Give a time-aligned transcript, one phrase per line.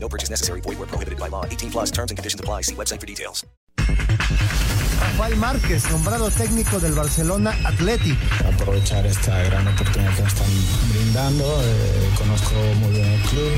[0.00, 0.60] No purchase necessary.
[0.62, 1.44] Void where prohibited by law.
[1.44, 2.62] 18 plus terms and conditions apply.
[2.62, 3.44] See website for details.
[5.00, 8.16] Rafael Márquez, nombrado técnico del Barcelona Athletic.
[8.44, 10.46] Aprovechar esta gran oportunidad que me están
[10.90, 11.44] brindando.
[11.62, 13.52] Eh, conozco muy bien el club,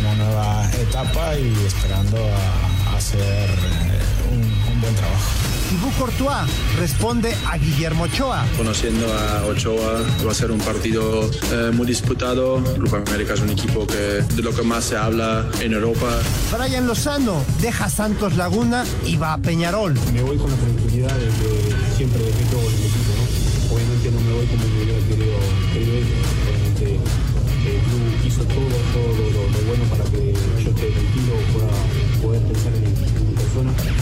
[0.00, 3.20] una nueva etapa y esperando a, a hacer
[3.50, 4.00] eh,
[4.32, 5.30] un, un buen trabajo.
[5.72, 6.44] Thibaut Courtois
[6.78, 8.44] responde a Guillermo Ochoa.
[8.58, 12.60] Conociendo a Ochoa va a ser un partido eh, muy disputado.
[12.76, 16.20] Grupo América es un equipo que de lo que más se habla en Europa.
[16.52, 19.94] Brian Lozano deja Santos Laguna y va a Peñarol.
[20.12, 23.74] Me voy con la tranquilidad de que siempre dependo del equipo, ¿no?
[23.74, 25.38] Obviamente no me voy como me hubiera querido,
[25.72, 25.96] querido.
[26.52, 27.00] Obviamente
[27.64, 32.74] el club hizo todo, todo lo, bueno para que yo esté tranquilo, pueda poder pensar
[32.74, 34.01] en, en mi persona.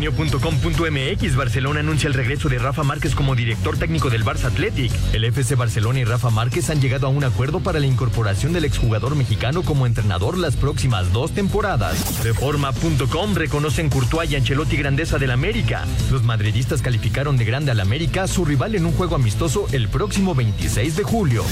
[0.00, 4.90] Milenio.com.mx Barcelona anuncia el regreso de Rafa Márquez como director técnico del Barça Athletic.
[5.12, 8.64] El FC Barcelona y Rafa Márquez han llegado a un acuerdo para la incorporación del
[8.64, 12.24] exjugador mexicano como entrenador las próximas dos temporadas.
[12.24, 15.84] Reforma.com reconocen Courtois y Ancelotti grandeza del América.
[16.10, 20.34] Los madridistas calificaron de grande al América, su rival en un juego amistoso el próximo
[20.34, 21.44] 26 de julio.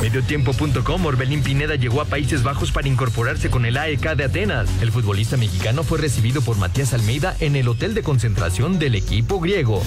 [0.00, 4.68] Mediotiempo.com Orbelín Pineda llegó a Países Bajos para incorporarse con el AEK de Atenas.
[4.80, 9.40] El futbolista mexicano fue recibido por Matías Almeida en el hotel de concentración del equipo
[9.40, 9.82] griego.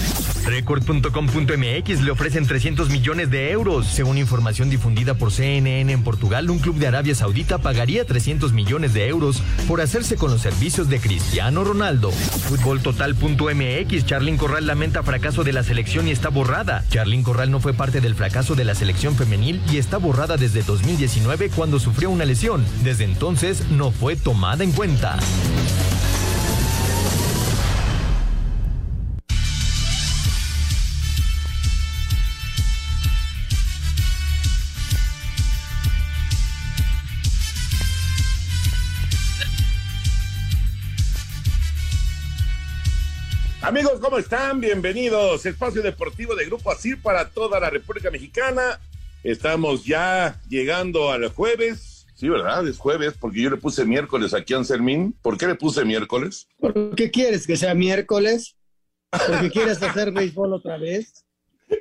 [0.46, 3.86] Record.com.mx le ofrecen 300 millones de euros.
[3.86, 8.94] Según información difundida por CNN en Portugal, un club de Arabia Saudita pagaría 300 millones
[8.94, 12.12] de euros por hacerse con los servicios de Cristiano Ronaldo.
[12.12, 16.84] Fútboltotal.mx Charlín Corral lamenta fracaso de la selección y está borrada.
[16.90, 20.64] Charlín Corral no fue parte del fracaso de la selección femenil y está borrada desde
[20.64, 22.66] 2019 cuando sufrió una lesión.
[22.84, 25.19] Desde entonces no fue tomada en cuenta.
[43.69, 44.59] Amigos, ¿cómo están?
[44.59, 45.46] Bienvenidos.
[45.46, 48.80] Espacio Deportivo de Grupo ASIR para toda la República Mexicana.
[49.24, 52.07] Estamos ya llegando al jueves.
[52.16, 52.68] Sí, ¿verdad?
[52.68, 55.13] Es jueves porque yo le puse miércoles aquí a Anselmín.
[55.22, 56.47] ¿Por qué le puse miércoles?
[56.59, 58.56] ¿Por qué quieres que sea miércoles?
[59.12, 61.24] ¿Porque quieres hacer béisbol otra vez?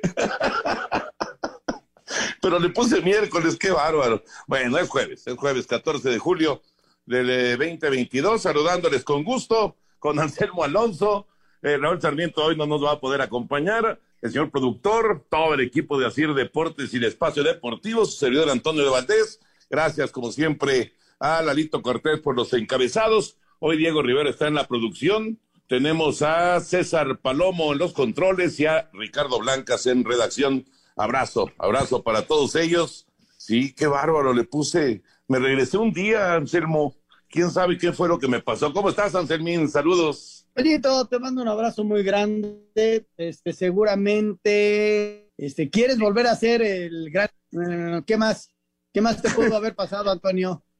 [2.39, 4.23] Pero le puse miércoles, qué bárbaro.
[4.45, 6.61] Bueno, es jueves, es jueves 14 de julio
[7.07, 8.43] del eh, 2022.
[8.43, 11.25] Saludándoles con gusto, con Anselmo Alonso.
[11.61, 13.99] Eh, Raúl Sarmiento hoy no nos va a poder acompañar.
[14.21, 18.49] El señor productor, todo el equipo de Asir Deportes y el Espacio Deportivo, su servidor
[18.49, 19.39] Antonio de Valdés.
[19.69, 23.37] Gracias, como siempre, a Lalito Cortés por los encabezados.
[23.59, 25.39] Hoy Diego Rivera está en la producción.
[25.67, 30.65] Tenemos a César Palomo en los controles y a Ricardo Blancas en redacción.
[30.95, 33.05] Abrazo, abrazo para todos ellos.
[33.37, 35.03] Sí, qué bárbaro, le puse.
[35.27, 36.95] Me regresé un día, Anselmo.
[37.29, 38.73] ¿Quién sabe qué fue lo que me pasó?
[38.73, 39.69] ¿Cómo estás, Anselmín?
[39.69, 40.38] Saludos.
[40.53, 43.07] Toñito, te mando un abrazo muy grande.
[43.17, 47.29] Este, seguramente, este, ¿quieres volver a ser el gran?
[47.53, 48.49] eh, ¿Qué más?
[48.93, 50.63] ¿Qué más te pudo haber pasado, Antonio?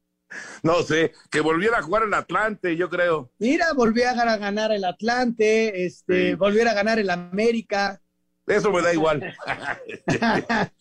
[0.62, 3.32] No sé, que volviera a jugar el Atlante, yo creo.
[3.40, 6.34] Mira, volví a ganar, a ganar el Atlante, este, Sí.
[6.36, 8.00] volviera a ganar el América.
[8.46, 9.34] Eso me da igual.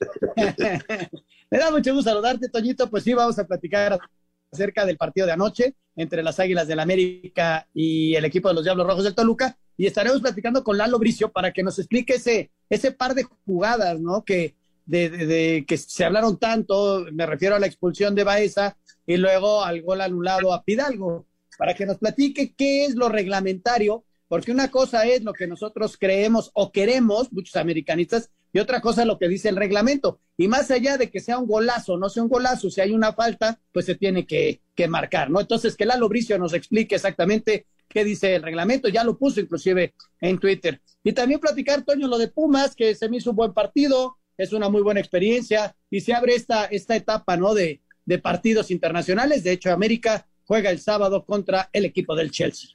[1.51, 2.87] Me da mucho gusto saludarte, Toñito.
[2.91, 3.99] Pues sí, vamos a platicar
[4.51, 8.63] acerca del partido de anoche entre las Águilas del América y el equipo de los
[8.63, 9.57] Diablos Rojos del Toluca.
[9.77, 13.99] Y estaremos platicando con Lalo Bricio para que nos explique ese, ese par de jugadas,
[13.99, 14.23] ¿no?
[14.23, 14.55] Que,
[14.85, 19.81] de- que se hablaron tanto, me refiero a la expulsión de Baeza y luego al
[19.81, 25.07] gol anulado a Pidalgo, para que nos platique qué es lo reglamentario porque una cosa
[25.07, 29.27] es lo que nosotros creemos o queremos, muchos americanistas, y otra cosa es lo que
[29.27, 30.19] dice el reglamento.
[30.37, 33.13] Y más allá de que sea un golazo, no sea un golazo, si hay una
[33.13, 35.39] falta, pues se tiene que, que marcar, ¿no?
[35.39, 39.93] Entonces, que Lalo Bricio nos explique exactamente qué dice el reglamento, ya lo puso inclusive
[40.21, 40.81] en Twitter.
[41.03, 44.53] Y también platicar, Toño, lo de Pumas, que se me hizo un buen partido, es
[44.53, 47.53] una muy buena experiencia y se abre esta, esta etapa, ¿no?
[47.53, 49.43] De, de partidos internacionales.
[49.43, 52.71] De hecho, América juega el sábado contra el equipo del Chelsea.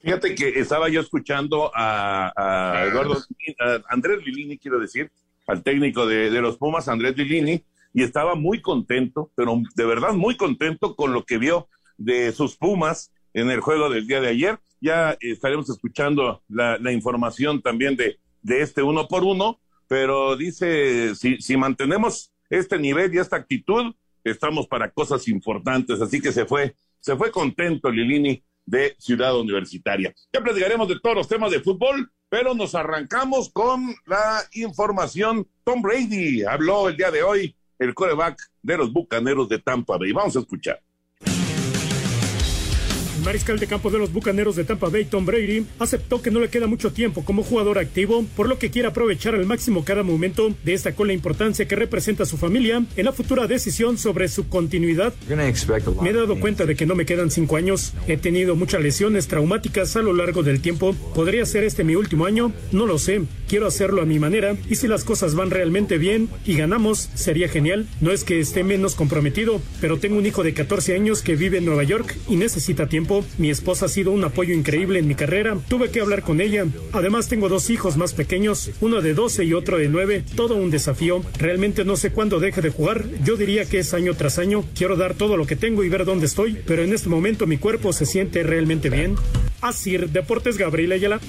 [0.00, 3.16] Fíjate que estaba yo escuchando a, a Eduardo,
[3.60, 5.10] a Andrés Lilini, quiero decir,
[5.46, 7.64] al técnico de, de, los Pumas, Andrés Lilini,
[7.94, 12.56] y estaba muy contento, pero de verdad muy contento con lo que vio de sus
[12.56, 14.58] Pumas en el juego del día de ayer.
[14.80, 21.14] Ya estaremos escuchando la, la información también de, de este uno por uno, pero dice,
[21.14, 23.94] si, si mantenemos este nivel y esta actitud,
[24.24, 30.14] estamos para cosas importantes, así que se fue, se fue contento Lilini de Ciudad Universitaria.
[30.32, 35.48] Ya platicaremos de todos los temas de fútbol, pero nos arrancamos con la información.
[35.64, 40.12] Tom Brady habló el día de hoy, el coreback de los Bucaneros de Tampa Bay.
[40.12, 40.82] Vamos a escuchar.
[43.18, 46.38] El mariscal de campo de los Bucaneros de Tampa Bay, Tom Brady, aceptó que no
[46.38, 50.04] le queda mucho tiempo como jugador activo, por lo que quiere aprovechar al máximo cada
[50.04, 50.54] momento.
[50.64, 55.12] Destacó la importancia que representa a su familia en la futura decisión sobre su continuidad.
[56.00, 57.92] Me he dado cuenta de que no me quedan cinco años.
[58.06, 60.94] He tenido muchas lesiones traumáticas a lo largo del tiempo.
[61.12, 62.52] ¿Podría ser este mi último año?
[62.70, 63.22] No lo sé.
[63.48, 67.48] Quiero hacerlo a mi manera y si las cosas van realmente bien y ganamos, sería
[67.48, 67.88] genial.
[68.00, 71.58] No es que esté menos comprometido, pero tengo un hijo de 14 años que vive
[71.58, 73.07] en Nueva York y necesita tiempo.
[73.38, 75.56] Mi esposa ha sido un apoyo increíble en mi carrera.
[75.68, 76.66] Tuve que hablar con ella.
[76.92, 80.24] Además, tengo dos hijos más pequeños, uno de 12 y otro de 9.
[80.36, 81.22] Todo un desafío.
[81.38, 83.06] Realmente no sé cuándo deje de jugar.
[83.24, 84.62] Yo diría que es año tras año.
[84.74, 87.56] Quiero dar todo lo que tengo y ver dónde estoy, pero en este momento mi
[87.56, 89.16] cuerpo se siente realmente bien.
[89.62, 91.20] Así, Deportes Gabriel Ayala.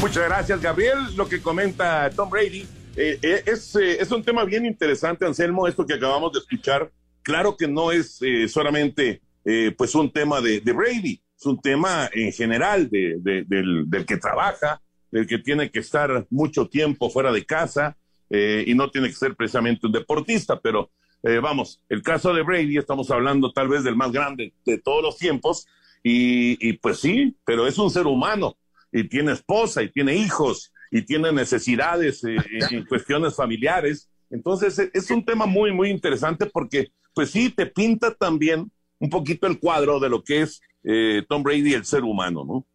[0.00, 0.98] Muchas gracias, Gabriel.
[1.16, 2.66] Lo que comenta Tom Brady
[2.96, 6.90] eh, eh, es, eh, es un tema bien interesante, Anselmo, esto que acabamos de escuchar
[7.28, 11.60] Claro que no es eh, solamente eh, pues un tema de, de, Brady, es un
[11.60, 14.80] tema en general de, de, del, del, que trabaja,
[15.10, 17.98] del que tiene que estar mucho tiempo fuera de casa
[18.30, 20.90] eh, y no tiene que ser precisamente un deportista, pero
[21.22, 25.02] eh, vamos, el caso de Brady, estamos hablando tal vez del más grande de todos
[25.02, 25.66] los tiempos,
[26.02, 28.56] y, y pues sí, pero es un ser humano
[28.90, 32.36] y tiene esposa y tiene hijos y tiene necesidades eh,
[32.70, 34.08] en cuestiones familiares.
[34.30, 39.46] Entonces es un tema muy, muy interesante porque pues sí, te pinta también un poquito
[39.46, 42.66] el cuadro de lo que es eh, Tom Brady, el ser humano, ¿no?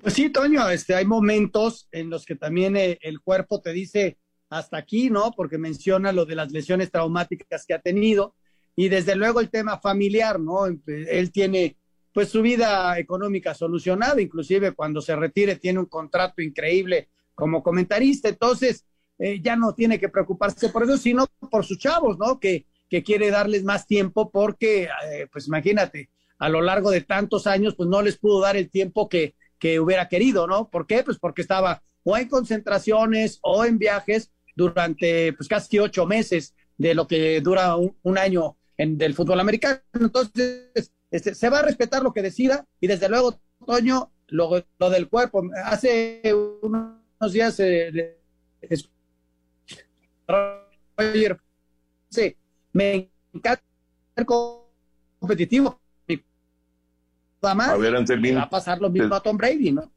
[0.00, 4.18] Pues sí, Toño, este, hay momentos en los que también eh, el cuerpo te dice
[4.50, 5.32] hasta aquí, ¿no?
[5.36, 8.34] Porque menciona lo de las lesiones traumáticas que ha tenido
[8.76, 10.66] y desde luego el tema familiar, ¿no?
[10.66, 11.76] Él tiene
[12.12, 18.28] pues su vida económica solucionada, inclusive cuando se retire tiene un contrato increíble como comentarista,
[18.28, 18.84] entonces
[19.18, 22.40] eh, ya no tiene que preocuparse por eso, sino por sus chavos, ¿no?
[22.40, 27.46] Que, que quiere darles más tiempo porque, eh, pues imagínate, a lo largo de tantos
[27.46, 30.68] años, pues no les pudo dar el tiempo que, que hubiera querido, ¿no?
[30.68, 31.02] ¿Por qué?
[31.02, 36.94] Pues porque estaba o en concentraciones o en viajes durante pues casi ocho meses de
[36.94, 39.80] lo que dura un, año en, del fútbol americano.
[39.94, 44.90] Entonces, este, se va a respetar lo que decida y desde luego, Toño, lo, lo
[44.90, 45.42] del cuerpo.
[45.64, 46.20] Hace
[46.62, 48.18] unos días eh,
[52.10, 52.36] sí,
[52.72, 53.62] me encanta
[54.16, 55.80] ser competitivo.
[57.42, 57.68] Nada más.
[57.68, 59.92] A ver, va a pasar lo mismo a Tom Brady, ¿no?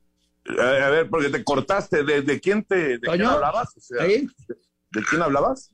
[0.60, 2.04] A, ver, porque te cortaste.
[2.04, 3.76] ¿De, de quién te de quién hablabas?
[3.76, 4.28] O sea, ¿Sí?
[4.92, 5.72] ¿De quién hablabas?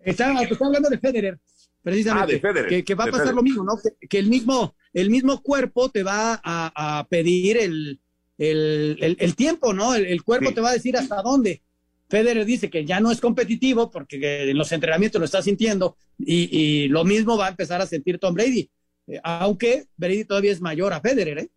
[0.00, 1.40] Estaba, estaba hablando de Federer,
[1.82, 2.32] precisamente.
[2.32, 2.68] Ah, de Federer.
[2.68, 3.34] Que, que va a pasar Federer.
[3.34, 3.72] lo mismo, ¿no?
[3.82, 8.00] Que, que, el mismo, el mismo cuerpo te va a, a pedir el,
[8.38, 9.94] el, el, el, tiempo, ¿no?
[9.94, 10.54] El, el cuerpo Sí.
[10.54, 11.62] te va a decir hasta dónde.
[12.08, 16.88] Federer dice que ya no es competitivo porque en los entrenamientos lo está sintiendo y,
[16.88, 18.70] lo mismo va a empezar a sentir Tom Brady,
[19.08, 21.50] Eh, aunque Brady todavía es mayor a Federer, ¿eh?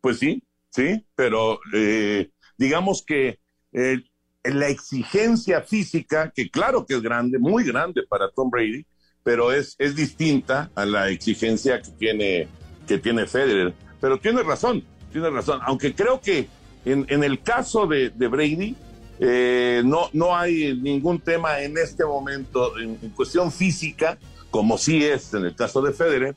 [0.00, 3.40] Pues sí, sí, pero eh, digamos que
[3.72, 3.98] eh,
[4.44, 8.86] la exigencia física, que claro que es grande, muy grande para Tom Brady,
[9.24, 12.48] pero es, es distinta a la exigencia que tiene,
[12.86, 13.74] que tiene Federer.
[14.00, 16.48] Pero tiene razón, tiene razón, aunque creo que
[16.84, 18.76] en, el caso de Brady,
[19.20, 24.18] eh, no, no hay ningún tema en este momento en, en cuestión física,
[24.50, 26.36] como sí es en el caso de Federer,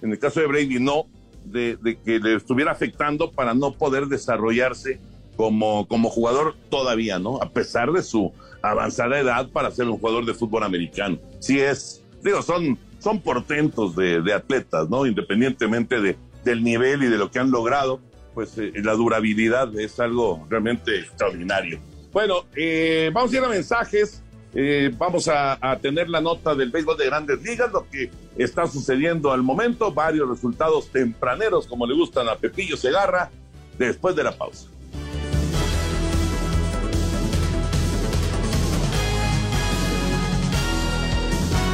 [0.00, 1.04] en el caso de Brady no,
[1.44, 4.98] de, de que le estuviera afectando para no poder desarrollarse
[5.36, 7.40] como, como jugador todavía, ¿no?
[7.42, 11.18] A pesar de su avanzada edad para ser un jugador de fútbol americano.
[11.40, 15.04] Sí es, digo, son, son portentos de, de atletas, ¿no?
[15.06, 18.00] Independientemente de, del nivel y de lo que han logrado,
[18.34, 21.80] pues eh, la durabilidad es algo realmente extraordinario.
[22.12, 24.22] Bueno, eh, vamos a ir a mensajes.
[24.54, 28.66] Eh, vamos a, a, tener la nota del béisbol de grandes ligas, lo que está
[28.66, 33.30] sucediendo al momento, varios resultados tempraneros, como le gustan a Pepillo Segarra,
[33.78, 34.66] después de la pausa.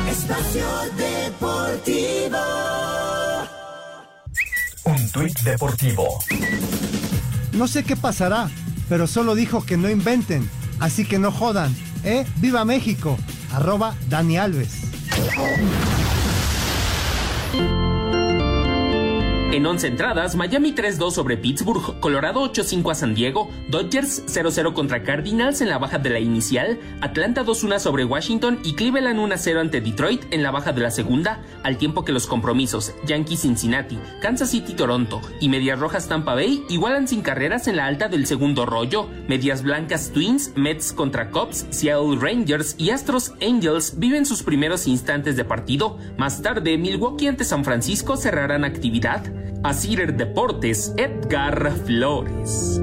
[0.08, 0.66] Espacio
[0.96, 2.38] Deportivo.
[4.84, 6.18] Un tuit deportivo.
[7.52, 8.48] No sé qué pasará,
[8.88, 10.48] pero solo dijo que no inventen,
[10.80, 12.26] así que no jodan, ¿eh?
[12.36, 13.18] ¡Viva México!
[13.52, 14.82] Arroba Dani Alves.
[19.50, 25.02] En 11 entradas, Miami 3-2 sobre Pittsburgh, Colorado 8-5 a San Diego, Dodgers 0-0 contra
[25.02, 29.80] Cardinals en la baja de la inicial, Atlanta 2-1 sobre Washington y Cleveland 1-0 ante
[29.80, 34.50] Detroit en la baja de la segunda, al tiempo que los compromisos Yankees Cincinnati, Kansas
[34.50, 38.66] City Toronto y Medias Rojas Tampa Bay igualan sin carreras en la alta del segundo
[38.66, 44.86] rollo, Medias Blancas Twins, Mets contra Cubs, Seattle Rangers y Astros Angels viven sus primeros
[44.86, 49.37] instantes de partido, más tarde Milwaukee ante San Francisco cerrarán actividad.
[49.62, 52.80] A Cider Deportes, Edgar Flores.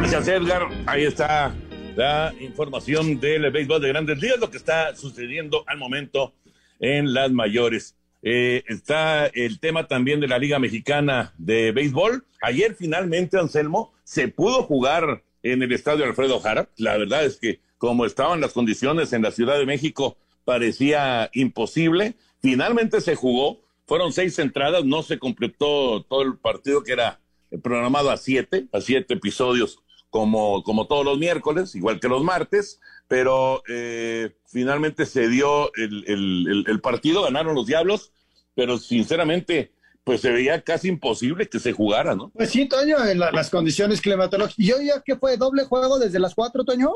[0.00, 0.68] Gracias, Edgar.
[0.86, 1.54] Ahí está
[1.96, 6.32] la información del béisbol de grandes días, lo que está sucediendo al momento
[6.78, 7.94] en las mayores.
[8.22, 12.24] Eh, está el tema también de la Liga Mexicana de Béisbol.
[12.42, 16.68] Ayer finalmente, Anselmo, se pudo jugar en el estadio Alfredo Jara.
[16.76, 22.14] La verdad es que como estaban las condiciones en la Ciudad de México, parecía imposible.
[22.42, 27.18] Finalmente se jugó fueron seis entradas, no se completó todo el partido que era
[27.60, 29.80] programado a siete, a siete episodios
[30.10, 32.78] como, como todos los miércoles, igual que los martes,
[33.08, 38.12] pero eh, finalmente se dio el, el, el, partido, ganaron los Diablos,
[38.54, 39.72] pero sinceramente
[40.04, 42.30] pues se veía casi imposible que se jugara, ¿no?
[42.30, 44.56] Pues sí, Toño, en la, las condiciones climatológicas.
[44.56, 46.92] ¿Y hoy ya que fue doble juego desde las cuatro, Toño?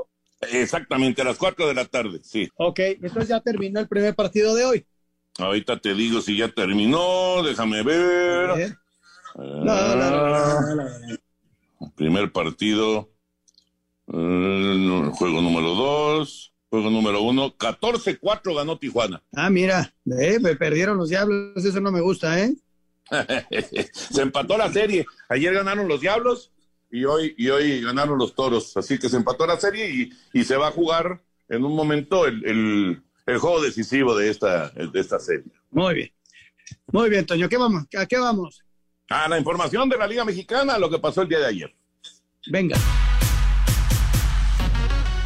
[0.52, 2.48] Exactamente, a las cuatro de la tarde, sí.
[2.54, 4.86] Ok, entonces ya terminó el primer partido de hoy.
[5.38, 8.76] Ahorita te digo si ya terminó, déjame ver.
[11.96, 13.10] Primer partido,
[14.06, 19.22] juego número dos, juego número uno, 14-4 ganó Tijuana.
[19.34, 22.54] Ah, mira, eh, me perdieron los diablos, eso no me gusta, ¿eh?
[23.92, 25.04] se empató la serie.
[25.28, 26.52] Ayer ganaron los diablos
[26.90, 28.76] y hoy, y hoy ganaron los toros.
[28.76, 32.26] Así que se empató la serie y, y se va a jugar en un momento
[32.26, 35.50] el, el el juego decisivo de esta, de esta serie.
[35.70, 36.12] Muy bien.
[36.92, 37.48] Muy bien, Toño.
[37.48, 37.84] ¿Qué vamos?
[37.98, 38.62] ¿A qué vamos?
[39.08, 41.74] A la información de la Liga Mexicana, lo que pasó el día de ayer.
[42.46, 42.76] Venga.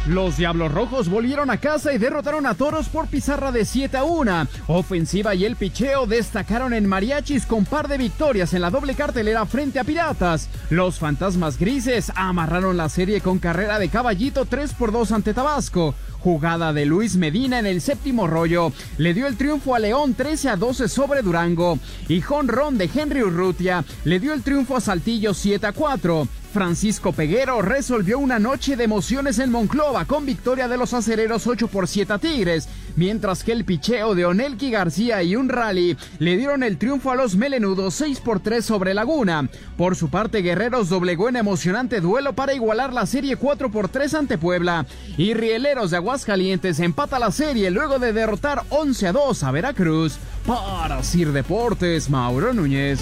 [0.07, 4.05] Los Diablos Rojos volvieron a casa y derrotaron a Toros por pizarra de 7 a
[4.05, 4.47] 1.
[4.65, 9.45] Ofensiva y el picheo destacaron en Mariachis con par de victorias en la doble cartelera
[9.45, 10.49] frente a Piratas.
[10.71, 15.93] Los Fantasmas Grises amarraron la serie con carrera de caballito 3 por 2 ante Tabasco.
[16.19, 20.49] Jugada de Luis Medina en el séptimo rollo le dio el triunfo a León 13
[20.49, 21.79] a 12 sobre Durango.
[22.07, 26.27] Y Ron de Henry Urrutia le dio el triunfo a Saltillo 7 a 4.
[26.51, 31.67] Francisco Peguero resolvió una noche de emociones en Monclova con victoria de los acereros 8
[31.67, 36.37] por 7 a Tigres, mientras que el picheo de Onelki García y un rally le
[36.37, 39.47] dieron el triunfo a los melenudos 6 por 3 sobre Laguna.
[39.77, 44.13] Por su parte, Guerreros doblegó en emocionante duelo para igualar la serie 4 por 3
[44.15, 44.87] ante Puebla
[45.17, 50.17] y Rieleros de Aguascalientes empata la serie luego de derrotar 11 a 2 a Veracruz.
[50.47, 52.99] Para Sir Deportes, Mauro Núñez.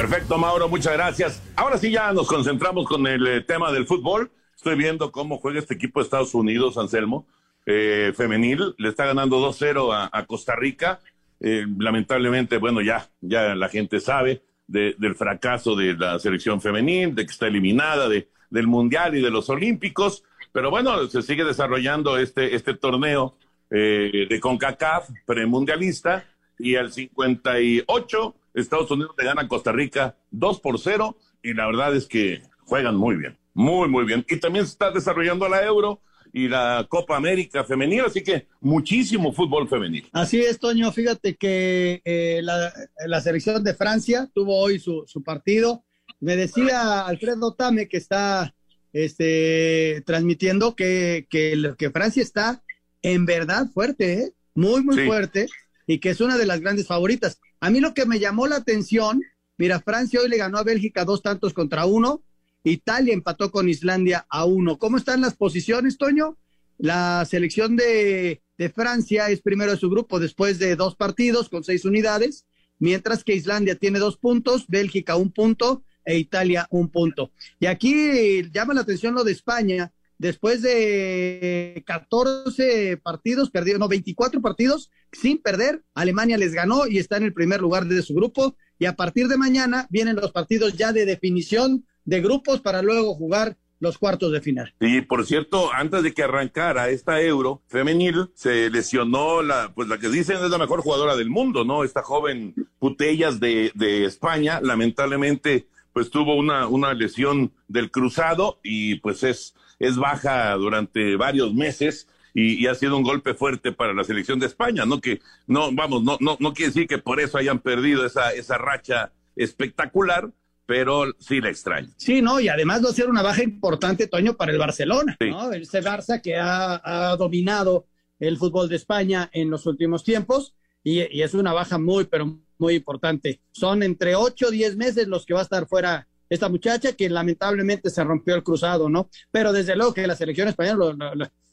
[0.00, 1.42] Perfecto, Mauro, muchas gracias.
[1.54, 4.30] Ahora sí ya nos concentramos con el eh, tema del fútbol.
[4.56, 7.26] Estoy viendo cómo juega este equipo de Estados Unidos, Anselmo,
[7.66, 8.74] eh, femenil.
[8.78, 11.00] Le está ganando 2-0 a, Costa Rica.
[11.38, 17.14] Eh, lamentablemente, bueno, ya, ya la gente sabe de, del fracaso de la selección femenil,
[17.14, 20.24] de que está eliminada de, del Mundial y de los Olímpicos.
[20.50, 23.36] Pero bueno, se sigue desarrollando este, este torneo
[23.70, 26.24] eh, de CONCACAF premundialista
[26.58, 31.66] y al 58 Estados Unidos le gana a Costa Rica 2 por 0 y la
[31.66, 34.24] verdad es que juegan muy bien, muy, muy bien.
[34.28, 36.00] Y también se está desarrollando la Euro
[36.32, 40.08] y la Copa América femenil, así que muchísimo fútbol femenil.
[40.12, 42.72] Así es, Toño, fíjate que eh, la,
[43.06, 45.84] la, selección de Francia tuvo hoy su, su, partido.
[46.20, 48.54] Me decía Alfredo Tame que está
[48.92, 52.62] este, transmitiendo que, que, que Francia está
[53.02, 54.32] en verdad fuerte, ¿eh?
[54.54, 55.06] muy, muy sí.
[55.06, 55.48] fuerte,
[55.90, 57.40] y que es una de las grandes favoritas.
[57.58, 59.24] A mí lo que me llamó la atención,
[59.58, 62.22] mira, Francia hoy le ganó a Bélgica dos tantos contra uno,
[62.62, 64.78] Italia empató con Islandia a uno.
[64.78, 66.38] ¿Cómo están las posiciones, Toño?
[66.78, 71.64] La selección de, de Francia es primero de su grupo después de dos partidos con
[71.64, 72.46] seis unidades,
[72.78, 77.32] mientras que Islandia tiene dos puntos, Bélgica un punto e Italia un punto.
[77.58, 84.42] Y aquí llama la atención lo de España, después de 14 partidos, perdido, no, 24
[84.42, 88.54] partidos sin perder, Alemania les ganó y está en el primer lugar de su grupo.
[88.78, 93.14] Y a partir de mañana vienen los partidos ya de definición de grupos para luego
[93.14, 94.74] jugar los cuartos de final.
[94.78, 99.96] Y por cierto, antes de que arrancara esta Euro femenil, se lesionó la, pues la
[99.96, 101.82] que dicen es la mejor jugadora del mundo, ¿no?
[101.82, 108.96] Esta joven Putellas de, de España, lamentablemente, pues tuvo una, una lesión del cruzado y
[108.96, 112.06] pues es, es baja durante varios meses.
[112.32, 115.00] Y, y, ha sido un golpe fuerte para la selección de España, ¿no?
[115.00, 118.56] Que no, vamos, no, no, no quiere decir que por eso hayan perdido esa, esa
[118.56, 120.30] racha espectacular,
[120.64, 121.88] pero sí la extraño.
[121.96, 125.28] Sí, no, y además va a ser una baja importante, Toño, para el Barcelona, sí.
[125.28, 125.50] ¿no?
[125.50, 127.88] Ese Barça que ha, ha, dominado
[128.20, 132.38] el fútbol de España en los últimos tiempos y, y, es una baja muy, pero
[132.58, 133.40] muy importante.
[133.50, 137.10] Son entre 8 o 10 meses los que va a estar fuera esta muchacha que
[137.10, 139.10] lamentablemente se rompió el cruzado, ¿no?
[139.30, 140.94] Pero desde luego que la selección española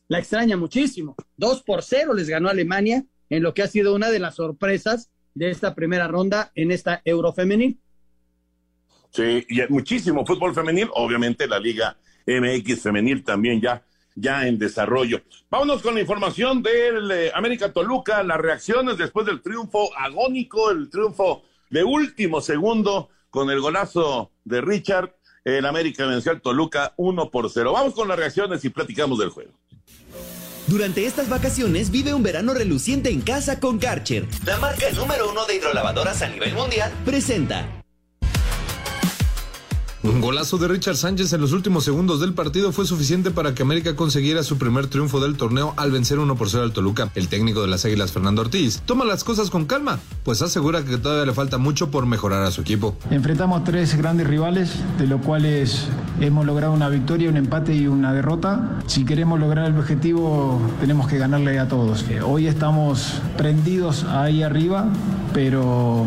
[0.08, 1.16] la extraña muchísimo.
[1.36, 5.10] Dos por cero les ganó Alemania en lo que ha sido una de las sorpresas
[5.34, 7.80] de esta primera ronda en esta Eurofemenil.
[9.12, 13.84] Sí, y muchísimo fútbol femenil, obviamente la Liga MX femenil también ya,
[14.16, 15.22] ya en desarrollo.
[15.50, 20.90] Vámonos con la información del eh, América Toluca, las reacciones después del triunfo agónico, el
[20.90, 25.16] triunfo de último segundo con el golazo de Richard.
[25.44, 27.72] El América venció al Toluca 1 por 0.
[27.72, 29.54] Vamos con las reacciones y platicamos del juego.
[30.68, 34.28] Durante estas vacaciones vive un verano reluciente en casa con Karcher.
[34.46, 37.77] La marca número uno de hidrolavadoras a nivel mundial presenta.
[40.04, 43.64] Un golazo de Richard Sánchez en los últimos segundos del partido fue suficiente para que
[43.64, 47.10] América consiguiera su primer triunfo del torneo al vencer 1 por 0 al Toluca.
[47.16, 50.98] El técnico de las Águilas, Fernando Ortiz, toma las cosas con calma, pues asegura que
[50.98, 52.96] todavía le falta mucho por mejorar a su equipo.
[53.10, 55.88] Enfrentamos tres grandes rivales, de los cuales
[56.22, 58.80] hemos logrado una victoria, un empate y una derrota.
[58.86, 62.06] Si queremos lograr el objetivo, tenemos que ganarle a todos.
[62.24, 64.90] Hoy estamos prendidos ahí arriba,
[65.34, 66.06] pero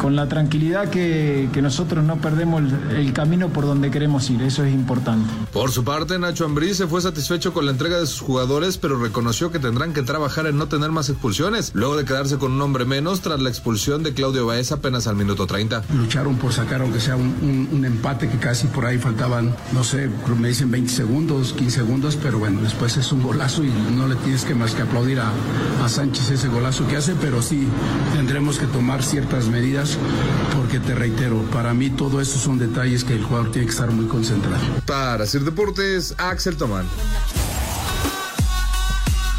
[0.00, 4.42] con la tranquilidad que, que nosotros no perdemos el, el, camino por donde queremos ir,
[4.42, 5.28] eso es importante.
[5.52, 8.98] Por su parte, Nacho Ambriz se fue satisfecho con la entrega de sus jugadores, pero
[8.98, 12.62] reconoció que tendrán que trabajar en no tener más expulsiones, luego de quedarse con un
[12.62, 15.84] hombre menos tras la expulsión de Claudio Baez apenas al minuto 30.
[15.94, 19.84] Lucharon por sacar aunque sea un, un, un empate que casi por ahí faltaban, no
[19.84, 24.08] sé, me dicen 20 segundos, 15 segundos, pero bueno, después es un golazo y no
[24.08, 25.30] le tienes que más que aplaudir a,
[25.84, 27.66] a Sánchez ese golazo que hace, pero sí
[28.14, 29.75] tendremos que tomar ciertas medidas
[30.54, 33.90] porque te reitero, para mí todo eso son detalles que el jugador tiene que estar
[33.90, 34.64] muy concentrado.
[34.86, 36.86] Para hacer deportes, Axel Tomán.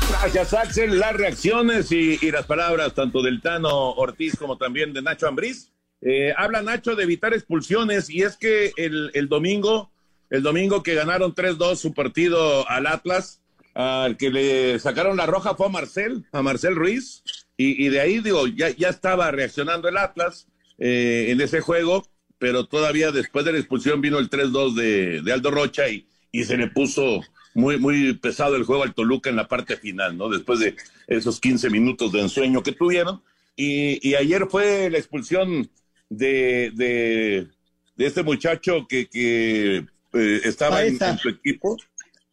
[0.10, 1.00] Gracias, Axel.
[1.00, 5.72] Las reacciones y, y, las palabras tanto del Tano Ortiz como también de Nacho Ambriz.
[6.02, 9.92] Eh, habla Nacho de evitar expulsiones y es que el, el domingo,
[10.30, 13.42] el domingo que ganaron 3-2 su partido al Atlas,
[13.74, 17.24] al que le sacaron la roja fue a Marcel, a Marcel Ruiz,
[17.58, 22.08] y, y de ahí digo, ya, ya estaba reaccionando el Atlas eh, en ese juego,
[22.38, 26.44] pero todavía después de la expulsión vino el 3-2 de, de, Aldo Rocha y, y
[26.44, 27.22] se le puso
[27.56, 30.30] muy, muy pesado el juego al Toluca en la parte final, ¿no?
[30.30, 30.76] Después de
[31.08, 33.24] esos 15 minutos de ensueño que tuvieron.
[33.56, 35.68] Y, y ayer fue la expulsión
[36.10, 37.48] de, de,
[37.96, 39.78] de este muchacho que, que
[40.14, 41.76] eh, estaba en, en, su equipo.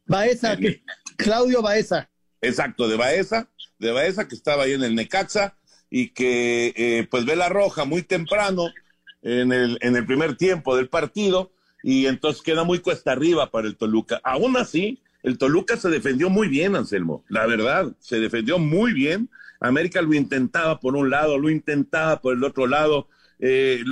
[0.07, 0.83] Baeza, que,
[1.17, 2.11] Claudio Baeza.
[2.43, 5.57] Exacto, de Baeza, de Baeza que estaba ahí en el Necaxa
[5.91, 8.73] y que eh, pues ve la roja muy temprano
[9.23, 13.69] en el, en el primer tiempo del partido y entonces queda muy cuesta arriba para
[13.69, 14.21] el Toluca.
[14.25, 19.29] Aún así, el Toluca se defendió muy bien, Anselmo, la verdad, se defendió muy bien.
[19.61, 23.09] América lo intentaba por un lado, lo intentaba por el otro lado,
[23.39, 23.83] eh,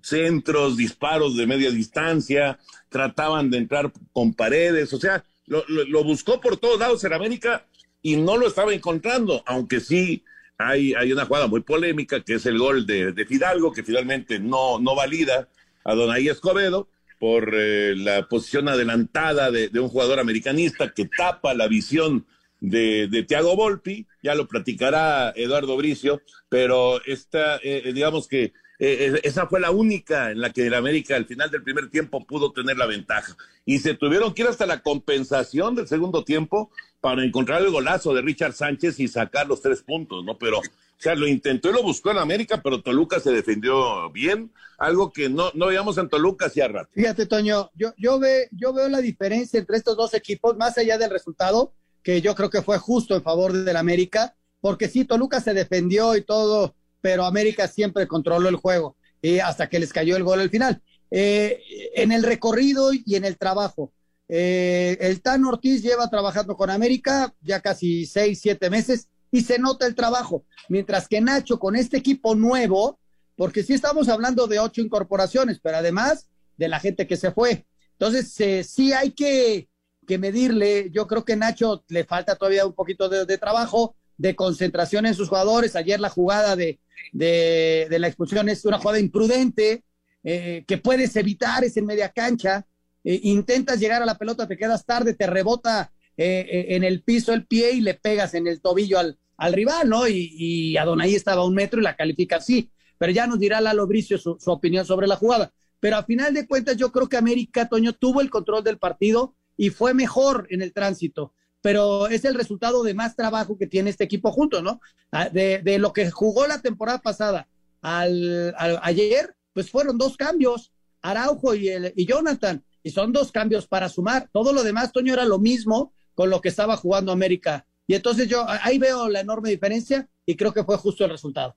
[0.00, 2.58] centros, disparos de media distancia,
[2.88, 7.12] trataban de entrar con paredes, o sea, lo, lo, lo, buscó por todos lados en
[7.12, 7.66] América
[8.04, 10.22] y no lo estaba encontrando, aunque sí
[10.58, 14.38] hay, hay una jugada muy polémica que es el gol de, de Fidalgo, que finalmente
[14.38, 15.48] no, no valida
[15.84, 16.86] a Donaí Escobedo
[17.18, 22.26] por eh, la posición adelantada de, un jugador americanista que tapa la visión
[22.60, 29.18] de, de Thiago Volpi, ya lo platicará Eduardo Bricio, pero esta, eh, digamos que eh,
[29.22, 32.52] esa fue la única en la que el América al final del primer tiempo pudo
[32.52, 33.34] tener la ventaja.
[33.64, 36.70] Y se tuvieron que ir hasta la compensación del segundo tiempo
[37.04, 40.38] para encontrar el golazo de Richard Sánchez y sacar los tres puntos, ¿no?
[40.38, 40.62] Pero, o
[40.96, 45.28] sea, lo intentó y lo buscó en América, pero Toluca se defendió bien, algo que
[45.28, 46.88] no, no veíamos en Toluca hacía rato.
[46.94, 48.18] Fíjate, Toño, yo, yo,
[48.52, 52.48] yo veo la diferencia entre estos dos equipos, más allá del resultado, que yo creo
[52.48, 57.26] que fue justo en favor del América, porque sí, Toluca se defendió y todo, pero
[57.26, 60.80] América siempre controló el juego y hasta que les cayó el gol al final.
[61.10, 61.60] Eh,
[61.96, 63.92] en el recorrido y en el trabajo.
[64.28, 69.58] Eh, el Tan Ortiz lleva trabajando con América ya casi seis, siete meses y se
[69.58, 70.44] nota el trabajo.
[70.68, 72.98] Mientras que Nacho con este equipo nuevo,
[73.36, 77.66] porque sí estamos hablando de ocho incorporaciones, pero además de la gente que se fue.
[77.92, 79.68] Entonces, eh, sí hay que,
[80.06, 80.90] que, medirle.
[80.90, 85.28] Yo creo que Nacho le falta todavía un poquito de, trabajo, de concentración en sus
[85.28, 85.76] jugadores.
[85.76, 86.80] Ayer la jugada de,
[87.12, 89.84] de, de la expulsión es una jugada imprudente
[90.22, 92.66] eh, que puedes evitar, es en media cancha.
[93.04, 97.44] Eh, intentas llegar a la pelota, te quedas tarde, te rebota en el piso el
[97.44, 100.06] pie y le pegas en el tobillo al, al rival, ¿no?
[100.06, 102.70] Y, y Adonai estaba un metro y la califica así.
[102.98, 105.52] Pero ya nos dirá Lalo Bricio su, su opinión sobre la jugada
[105.84, 109.34] pero a final de cuentas yo creo que América, Toño, tuvo el control del partido
[109.54, 113.90] y fue mejor en el tránsito, pero es el resultado de más trabajo que tiene
[113.90, 114.80] este equipo junto, ¿no?
[115.12, 117.48] Ah, de, de lo que jugó la temporada pasada
[117.82, 123.66] al, ayer, pues fueron dos cambios, Araujo y, el, y Jonathan, y son dos cambios
[123.66, 124.28] para sumar.
[124.30, 127.66] Todo lo demás, Toño, era lo mismo con lo que estaba jugando América.
[127.86, 131.56] Y entonces yo ahí veo la enorme diferencia y creo que fue justo el resultado.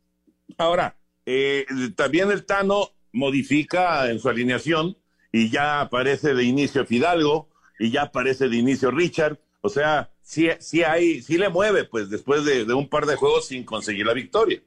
[0.57, 4.97] Ahora, eh, también el Tano modifica en su alineación
[5.31, 9.37] y ya aparece de inicio Fidalgo y ya aparece de inicio Richard.
[9.61, 13.47] O sea, sí, sí, hay, sí le mueve, pues después de, un par de juegos
[13.47, 14.61] sin conseguir la victoria.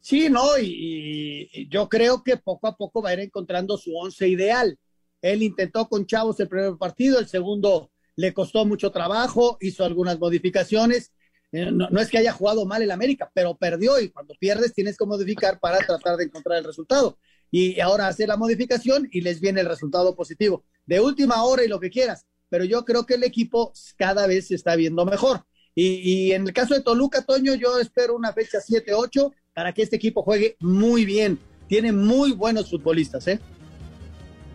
[0.00, 4.28] Sí, no, y, yo creo que poco a poco va a ir encontrando su once
[4.28, 4.76] ideal.
[5.22, 10.18] Él intentó con Chavos el primer partido, el segundo le costó mucho trabajo, hizo algunas
[10.18, 11.12] modificaciones.
[11.52, 14.96] Eh, no, es que haya jugado mal el América, pero perdió y cuando pierdes tienes
[14.96, 17.18] que modificar para tratar de encontrar el resultado
[17.50, 20.64] y ahora hacer la modificación y les viene el resultado positivo.
[20.86, 24.48] De última hora y lo que quieras, pero yo creo que el equipo cada vez
[24.48, 25.44] se está viendo mejor.
[25.74, 29.96] Y, en el caso de Toluca, Toño, yo espero una fecha 7-8 para que este
[29.96, 31.38] equipo juegue muy bien.
[31.66, 33.40] Tiene muy buenos futbolistas, ¿eh?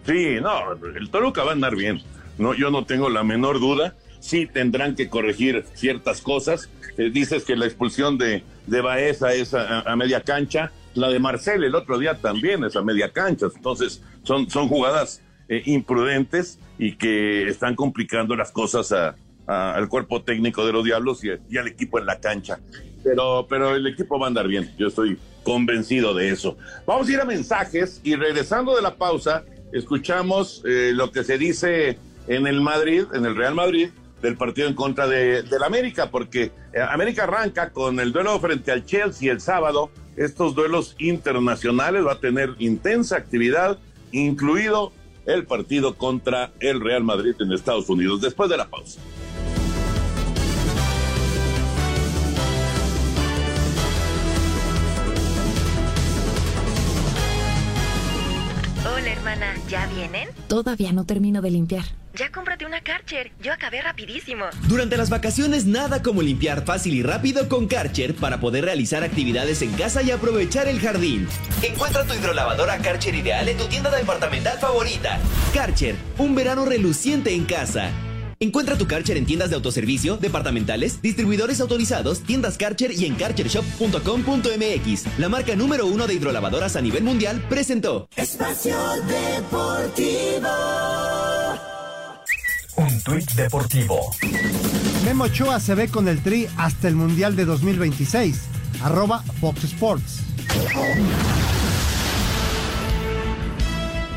[0.08, 2.02] Sí, no, el Toluca va a andar bien.
[2.38, 3.96] No, yo no tengo la menor duda.
[4.20, 6.70] Sí tendrán que corregir ciertas cosas.
[6.98, 11.64] Eh, dices que la expulsión de, de Baeza es a media cancha la de Marcel
[11.64, 13.48] el otro día también es a media cancha.
[13.56, 18.94] Entonces, son, son jugadas eh, imprudentes y que están complicando las cosas
[19.46, 22.60] al cuerpo técnico de los Diablos y, al equipo en la cancha.
[23.04, 24.74] Pero, pero el equipo va a andar bien.
[24.78, 26.58] Yo estoy convencido de eso.
[26.86, 31.38] Vamos a ir a mensajes y regresando de la pausa, escuchamos eh, lo que se
[31.38, 33.90] dice en el Madrid, en el Real Madrid,
[34.22, 38.72] del partido en contra de, del América, porque eh, América arranca con el duelo frente
[38.72, 43.78] al Chelsea el sábado estos duelos internacionales, va a tener intensa actividad,
[44.12, 44.92] incluido
[45.28, 49.00] el partido contra el Real Madrid en Estados Unidos, después de la pausa.
[58.98, 60.28] Hola hermana, ¿ya vienen?
[60.48, 61.84] Todavía no termino de limpiar.
[62.16, 63.32] Ya cómprate una Karcher.
[63.44, 64.46] Yo acabé rapidísimo.
[64.68, 69.62] Durante las vacaciones nada como limpiar fácil y rápido con Karcher para poder realizar actividades
[69.62, 71.28] en casa y aprovechar el jardín.
[71.62, 75.20] Encuentra tu hidrolavadora Karcher ideal en tu tienda departamental favorita.
[75.54, 77.92] Karcher, un verano reluciente en casa.
[78.40, 85.18] Encuentra tu Karcher en tiendas de autoservicio, departamentales, distribuidores autorizados, tiendas Karcher y en karchershop.com.mx.
[85.18, 90.50] La marca número uno de hidrolavadoras a nivel mundial presentó Espacio Deportivo.
[92.76, 94.12] Un tuit deportivo.
[95.04, 98.40] Memo Ochoa se ve con el Tri hasta el Mundial de 2026.
[98.84, 100.20] Arroba Fox Sports.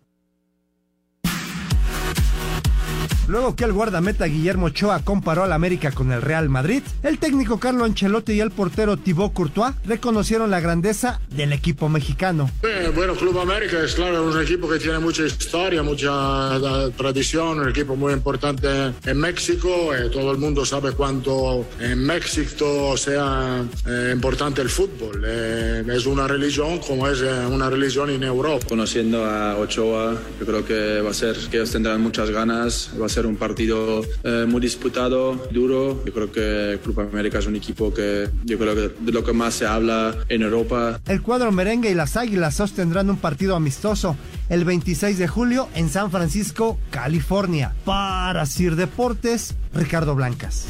[3.34, 7.60] Luego que el guardameta Guillermo Ochoa comparó al América con el Real Madrid, el técnico
[7.60, 12.52] Carlo Ancelotti y el portero Thibaut Courtois reconocieron la grandeza del equipo mexicano.
[12.62, 17.60] Eh, bueno, Club América es claro, un equipo que tiene mucha historia, mucha eh, tradición,
[17.60, 18.68] un equipo muy importante
[19.04, 19.96] en México.
[19.96, 25.24] Eh, todo el mundo sabe cuánto en México sea eh, importante el fútbol.
[25.26, 28.68] Eh, es una religión como es eh, una religión en Europa.
[28.70, 33.08] Conociendo a Ochoa, yo creo que va a ser que ellos tendrán muchas ganas, va
[33.08, 36.04] a ser un partido eh, muy disputado, duro.
[36.06, 39.34] Yo creo que Club América es un equipo que yo creo que de lo que
[39.34, 41.00] más se habla en Europa.
[41.08, 44.16] El cuadro merengue y las águilas sostendrán un partido amistoso
[44.50, 47.74] el 26 de julio en San Francisco, California.
[47.86, 50.68] Para Sir Deportes, Ricardo Blancas.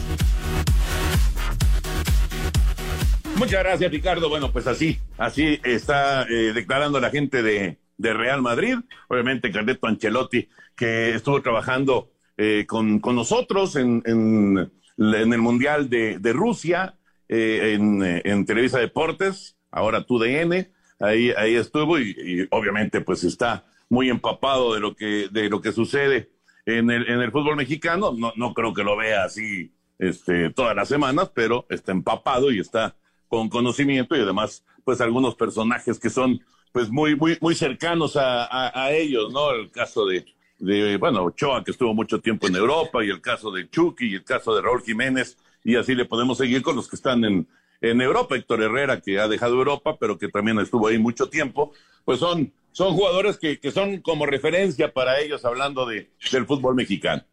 [3.35, 4.29] Muchas gracias, Ricardo.
[4.29, 8.77] Bueno, pues así, así está eh, declarando la gente de, de Real Madrid.
[9.07, 16.17] Obviamente, Carleto Ancelotti, que estuvo trabajando eh, con, con, nosotros en, en, el Mundial de,
[16.19, 16.97] de Rusia,
[17.29, 20.67] eh, en, en, Televisa Deportes, ahora TUDN,
[20.99, 25.71] ahí, ahí estuvo y, obviamente pues está muy empapado de lo que, de lo que
[25.71, 26.31] sucede
[26.65, 28.13] en el, en el fútbol mexicano.
[28.17, 32.59] No, no creo que lo vea así este, todas las semanas, pero está empapado y
[32.59, 32.95] está
[33.27, 36.41] con conocimiento y además pues algunos personajes que son
[36.71, 39.51] pues muy, muy, muy cercanos a, a ellos, ¿no?
[39.51, 40.25] El caso de,
[40.63, 44.15] de, bueno, Ochoa, que estuvo mucho tiempo en Europa, y el caso de Chucky, y
[44.15, 47.47] el caso de Raúl Jiménez, y así le podemos seguir con los que están en,
[47.81, 48.35] en Europa.
[48.35, 51.73] Héctor Herrera, que ha dejado Europa, pero que también estuvo ahí mucho tiempo,
[52.05, 56.75] pues son, son jugadores que, que son como referencia para ellos hablando de, del fútbol
[56.75, 57.23] mexicano.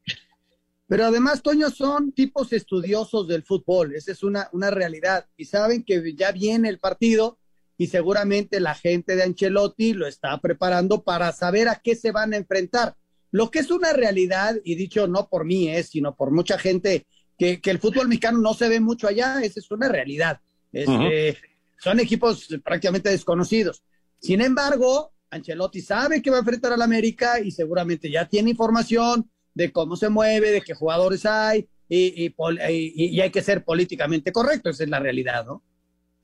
[0.89, 5.85] Pero además, Toño, son tipos estudiosos del fútbol, esa es una, una realidad, y saben
[5.85, 7.39] que ya viene el partido
[7.79, 12.35] y seguramente la gente de Ancelotti lo está preparando para saber a qué se van
[12.35, 12.97] a enfrentar.
[13.31, 17.07] Lo que es una realidad, y dicho no por mí, eh, sino por mucha gente,
[17.39, 20.41] que, que, el fútbol mexicano no se ve mucho allá, esa es una realidad.
[20.73, 21.37] Este, uh -huh.
[21.79, 23.83] Son equipos prácticamente desconocidos.
[24.19, 29.31] Sin embargo, Ancelotti sabe que va a enfrentar al América y seguramente ya tiene información
[29.55, 32.35] de cómo se mueve, de qué jugadores hay, y, y,
[32.69, 35.63] y, y hay que ser políticamente correcto, esa es la realidad, ¿no?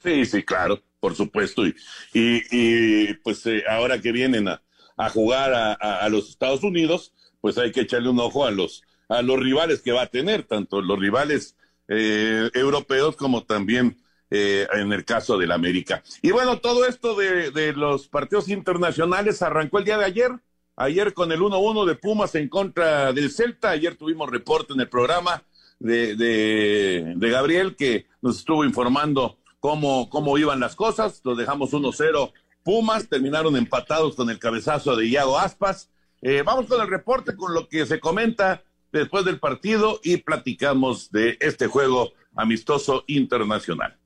[0.02, 1.66] Sí, sí, claro, por supuesto.
[1.66, 1.74] Y,
[2.12, 4.62] y pues eh, ahora que vienen a,
[4.96, 9.22] a jugar a, los Estados Unidos, pues hay que echarle un ojo a los, a
[9.22, 11.56] los rivales que va a tener, tanto los rivales
[11.88, 13.98] eh, europeos como también
[14.30, 16.02] eh, en el caso del América.
[16.22, 20.32] Y bueno, todo esto de, de, los partidos internacionales arrancó el día de ayer,
[20.76, 24.88] ayer con el 1-1 de Pumas en contra del Celta, ayer tuvimos reporte en el
[24.88, 25.44] programa
[25.78, 31.72] de, de, de Gabriel que nos estuvo informando cómo, cómo iban las cosas, los dejamos
[31.72, 32.32] 1-0
[32.66, 35.88] Pumas, terminaron empatados con el cabezazo de Iago Aspas.
[36.20, 41.12] Eh, vamos con el reporte, con lo que se comenta después del partido y platicamos
[41.12, 43.96] de este juego amistoso internacional.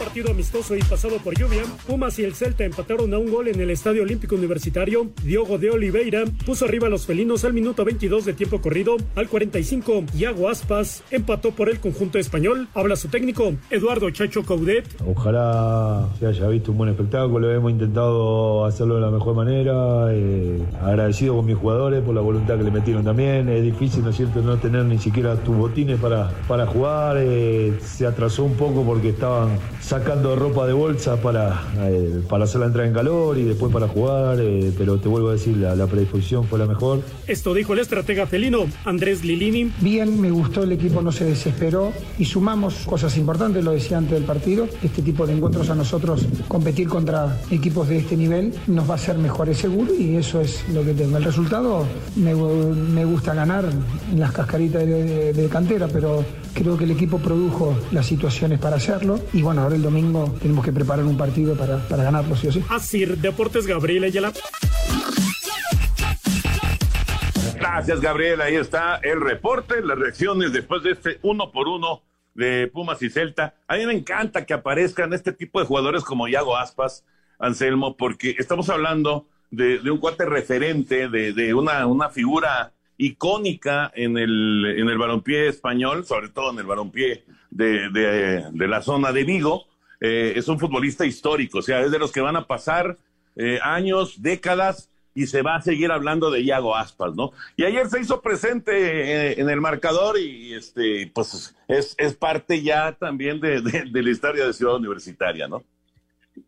[0.00, 3.60] Partido amistoso y pasado por lluvia, Pumas y el Celta empataron a un gol en
[3.60, 5.10] el Estadio Olímpico Universitario.
[5.22, 8.96] Diogo de Oliveira puso arriba a los felinos al minuto 22 de tiempo corrido.
[9.14, 12.66] Al 45, Iago Aspas empató por el conjunto español.
[12.74, 14.86] Habla su técnico, Eduardo Chacho Coudet.
[15.06, 17.52] Ojalá se haya visto un buen espectáculo.
[17.52, 20.06] Hemos intentado hacerlo de la mejor manera.
[20.12, 23.50] Eh, agradecido con mis jugadores por la voluntad que le metieron también.
[23.50, 27.18] Es difícil, ¿no es cierto?, no tener ni siquiera tus botines para, para jugar.
[27.18, 29.58] Eh, se atrasó un poco porque estaban
[29.90, 33.88] sacando ropa de bolsa para, eh, para hacer la entrada en calor y después para
[33.88, 37.02] jugar, eh, pero te vuelvo a decir, la, la, predisposición fue la mejor.
[37.26, 39.72] Esto dijo el estratega felino Andrés Lilini.
[39.80, 44.12] Bien, me gustó, el equipo no se desesperó y sumamos cosas importantes, lo decía antes
[44.12, 48.88] del partido, este tipo de encuentros a nosotros, competir contra equipos de este nivel nos
[48.88, 51.16] va a hacer mejores seguro y eso es lo que tengo.
[51.16, 53.64] El resultado me, me gusta ganar
[54.12, 58.58] en las cascaritas de, de, de cantera, pero creo que el equipo produjo las situaciones
[58.58, 62.36] para hacerlo y bueno, ahora el domingo tenemos que preparar un partido para, para ganarlo,
[62.36, 62.64] sí o sí.
[62.68, 64.32] Así, Deportes Gabriel Ayala.
[67.60, 68.40] Gracias, Gabriel.
[68.40, 72.02] Ahí está el reporte, las reacciones después de este uno por uno
[72.34, 73.54] de Pumas y Celta.
[73.68, 77.04] A mí me encanta que aparezcan este tipo de jugadores como Iago Aspas,
[77.38, 83.90] Anselmo, porque estamos hablando de, de un cuate referente, de, de una, una figura icónica
[83.94, 89.10] en el, en el balompié español, sobre todo en el balompié de, de, la zona
[89.10, 89.64] de Vigo.
[90.00, 92.98] Eh, es un futbolista histórico, o sea, es de los que van a pasar
[93.36, 97.32] eh, años, décadas y se va a seguir hablando de Iago Aspas, ¿no?
[97.56, 102.62] Y ayer se hizo presente eh, en el marcador y este, pues es, es parte
[102.62, 105.64] ya también de, de, la historia de Ciudad Universitaria, ¿no?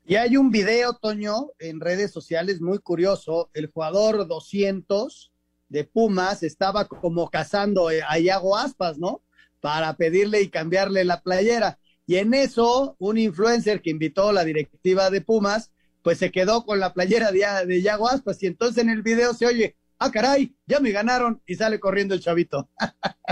[0.06, 3.50] Y hay un video, Toño, en redes sociales muy curioso.
[3.52, 5.31] El jugador 200
[5.72, 9.22] de Pumas estaba como cazando a Iago Aspas, ¿no?
[9.60, 11.78] Para pedirle y cambiarle la playera.
[12.06, 15.70] Y en eso, un influencer que invitó a la directiva de Pumas
[16.02, 19.34] pues se quedó con la playera de, de Yago Aspas y entonces en el video
[19.34, 22.68] se oye, ah, caray, ya me ganaron y sale corriendo el chavito.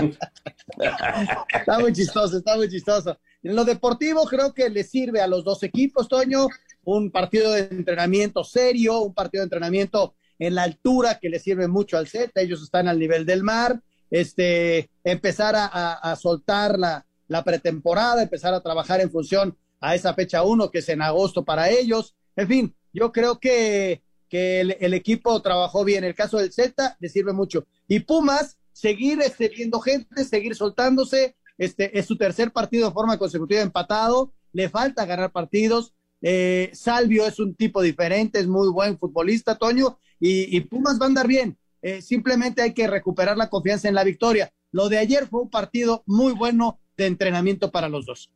[1.53, 3.19] está muy chistoso, está muy chistoso.
[3.43, 6.47] En lo deportivo creo que le sirve a los dos equipos, Toño,
[6.83, 11.67] un partido de entrenamiento serio, un partido de entrenamiento en la altura que le sirve
[11.67, 17.05] mucho al Z, ellos están al nivel del mar, este, empezar a, a, soltar la,
[17.29, 21.45] la pretemporada, empezar a trabajar en función a esa fecha uno que es en agosto
[21.45, 24.01] para ellos, en fin, yo creo que,
[24.31, 26.03] el, equipo trabajó bien.
[26.03, 27.65] El caso del Celta le sirve mucho.
[27.87, 31.35] Y Pumas, seguir este, gente, seguir soltándose.
[31.57, 34.31] Este es su tercer partido de forma consecutiva empatado.
[34.53, 35.93] Le falta ganar partidos.
[36.21, 41.07] Eh, Salvio es un tipo diferente, es muy buen futbolista, Toño, y, Pumas va a
[41.07, 41.57] andar bien.
[41.81, 44.53] Eh, simplemente hay que recuperar la confianza en la victoria.
[44.71, 48.31] Lo de ayer fue un partido muy bueno de entrenamiento para los dos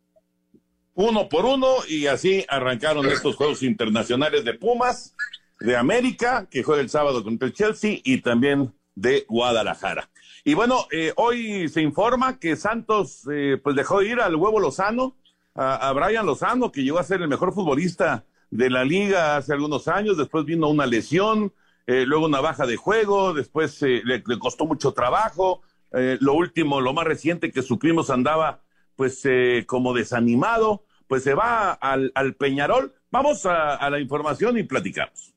[0.96, 5.14] uno por uno y así arrancaron estos Juegos Internacionales de Pumas,
[5.60, 10.10] de América, que juega el sábado contra el Chelsea y también de Guadalajara.
[10.46, 15.18] Y bueno, eh, hoy se informa que Santos eh, pues dejó ir al huevo Lozano,
[15.56, 19.88] a, Brian Lozano, que llegó a ser el mejor futbolista de la liga hace algunos
[19.88, 21.54] años, después vino una lesión,
[21.88, 26.92] eh, luego una baja de juego, después le, le, costó mucho trabajo, lo último, lo
[26.92, 28.60] más reciente que supimos andaba
[28.98, 29.24] pues
[29.66, 32.94] como desanimado, pues se va al, Peñarol.
[33.12, 35.35] Vamos a, la información y platicamos.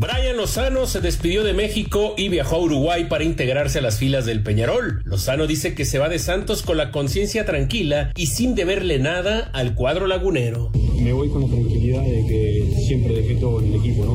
[0.00, 4.24] Brian Lozano se despidió de México y viajó a Uruguay para integrarse a las filas
[4.26, 5.02] del Peñarol.
[5.04, 9.50] Lozano dice que se va de Santos con la conciencia tranquila y sin deberle nada
[9.52, 10.70] al cuadro lagunero.
[11.00, 14.12] Me voy con la tranquilidad de que siempre dejé todo en el equipo, ¿no?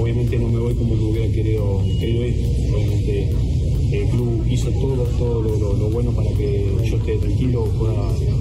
[0.00, 2.34] Obviamente no me voy como me hubiera querido, querido ir.
[2.74, 3.55] Obviamente
[3.92, 7.94] el club hizo todo, todo lo, bueno para que yo esté tranquilo, pueda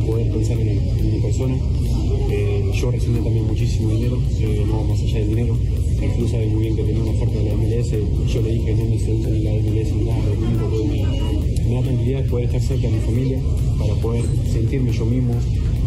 [0.06, 1.56] poder pensar en, mi persona.
[2.30, 5.58] Eh, yo recibí también muchísimo dinero, eh, no más allá del dinero.
[6.02, 7.92] El club sabe muy bien que tenía una oferta de la MLS.
[8.34, 11.76] Yo le dije, no me seduce ni la MLS ni nada, lo único que me,
[11.76, 13.40] da tranquilidad es poder estar cerca de mi familia
[13.80, 15.34] para poder sentirme yo mismo,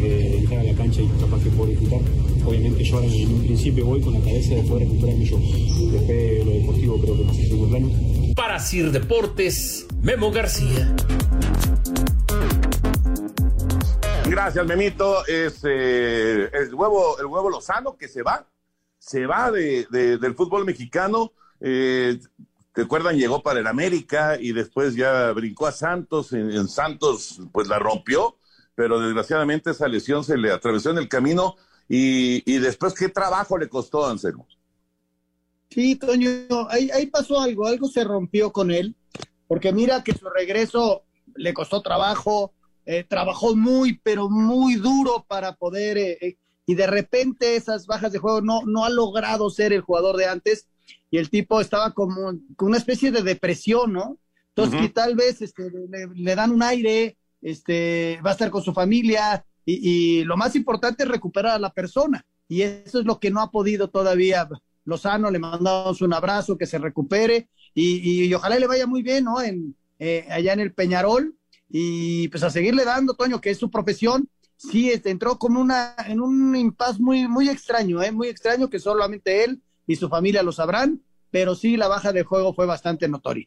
[0.03, 2.01] eh, a la cancha y capaz que poder disfrutar.
[2.47, 5.39] Obviamente yo ahora en un principio voy con la cabeza de poder recuperarme yo.
[5.93, 10.95] Después lo deportivo creo que pasa a segundo plano para Sir Deportes, Memo García.
[14.27, 15.27] Gracias, Memito.
[15.27, 18.47] Es eh, el, huevo, el huevo Lozano que se va,
[18.97, 21.33] se va de, del fútbol mexicano.
[21.61, 22.21] Eh,
[22.75, 26.33] recuerdan, llegó para el América y después ya brincó a Santos.
[26.33, 28.37] En, Santos, pues la rompió,
[28.77, 31.57] pero desgraciadamente esa lesión se le atravesó en el camino.
[31.89, 34.47] Y, y después, ¿qué trabajo le costó, Anselmo?
[35.71, 36.31] Sí, Toño,
[36.71, 38.97] ahí, ahí pasó algo, algo se rompió con él,
[39.47, 41.05] porque mira que su regreso
[41.37, 42.53] le costó trabajo,
[42.87, 48.13] eh, trabajó muy, pero muy duro para poder, eh, eh, y de repente esas bajas
[48.13, 50.69] de juego no, no ha logrado ser el jugador de antes,
[51.11, 54.19] y el tipo estaba como con una especie de depresión, ¿no?
[54.55, 55.71] Entonces, que tal vez este,
[56.15, 60.57] le, dan un aire, este, va a estar con su familia, y, y lo más
[60.57, 64.49] importante es recuperar a la persona, y eso es lo que no ha podido todavía
[64.89, 69.41] Lozano, le mandamos un abrazo, que se recupere y, ojalá le vaya muy bien, ¿no?
[69.41, 71.35] En, eh, allá en el Peñarol
[71.69, 74.29] y pues a seguirle dando, Toño, que es su profesión.
[74.57, 78.11] Sí, este, entró como una, en un impas muy, muy extraño, ¿eh?
[78.11, 82.25] Muy extraño que solamente él y su familia lo sabrán, pero sí la baja de
[82.25, 83.47] juego fue bastante notoria.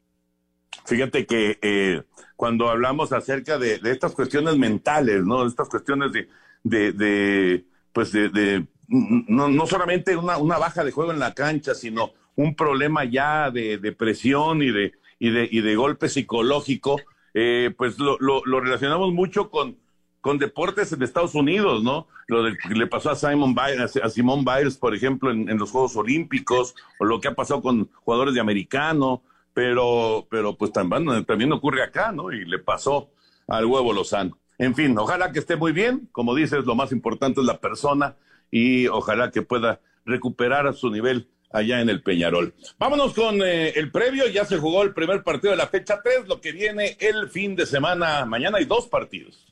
[0.86, 2.04] Fíjate que eh,
[2.36, 5.46] cuando hablamos acerca de, estas cuestiones mentales, ¿no?
[5.46, 6.30] Estas cuestiones de,
[6.64, 11.74] de, de pues de, no, no solamente una, una, baja de juego en la cancha,
[11.74, 17.00] sino un problema ya de depresión y de, y de, y de golpe psicológico,
[17.34, 19.78] eh, pues lo, lo, relacionamos mucho con,
[20.20, 22.08] con deportes en Estados Unidos, ¿no?
[22.28, 25.96] Lo que le pasó a Simon Biles, a Simone Biles, por ejemplo, en, los Juegos
[25.96, 29.24] Olímpicos, o lo que ha pasado con jugadores de americano,
[29.54, 32.32] pero, pero pues también, también ocurre acá, ¿no?
[32.32, 33.10] Y le pasó
[33.48, 34.38] al huevo Lozano.
[34.58, 36.10] En fin, ojalá que esté muy bien.
[36.12, 38.16] Como dices, lo más importante es la persona
[38.52, 42.54] y ojalá que pueda recuperar su nivel allá en el Peñarol.
[42.78, 46.28] Vámonos con eh, el previo, ya se jugó el primer partido de la fecha 3,
[46.28, 49.48] lo que viene el fin de semana, mañana hay dos partidos.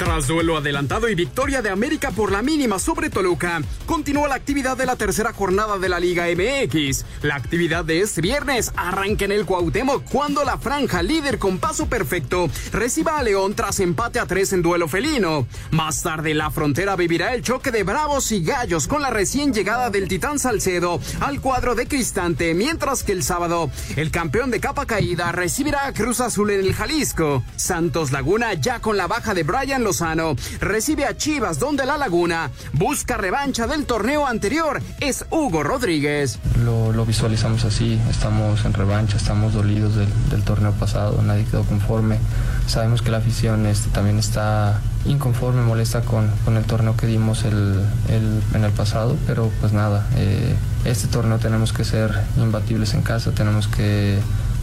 [0.00, 4.74] Tras duelo adelantado y victoria de América por la mínima sobre Toluca, continúa la actividad
[4.74, 7.04] de la tercera jornada de la Liga MX.
[7.20, 11.84] La actividad de este viernes arranca en el Cuauhtémoc cuando la franja líder con paso
[11.84, 15.46] perfecto reciba a León tras empate a tres en duelo felino.
[15.70, 19.90] Más tarde la frontera vivirá el choque de Bravos y Gallos con la recién llegada
[19.90, 24.86] del Titán Salcedo al cuadro de Cristante, mientras que el sábado el campeón de capa
[24.86, 27.44] caída recibirá a Cruz Azul en el Jalisco.
[27.56, 32.52] Santos Laguna ya con la baja de Brian Lozano recibe a Chivas donde la Laguna
[32.74, 34.80] busca revancha del torneo anterior.
[35.00, 36.38] Es Hugo Rodríguez.
[36.64, 41.64] Lo, lo visualizamos así, estamos en revancha, estamos dolidos del, del, torneo pasado, nadie quedó
[41.64, 42.18] conforme.
[42.68, 47.42] Sabemos que la afición este, también está inconforme, molesta con, con el torneo que dimos
[47.42, 52.94] el, el, en el pasado, pero pues nada, eh, este torneo tenemos que ser imbatibles
[52.94, 54.20] en casa, tenemos que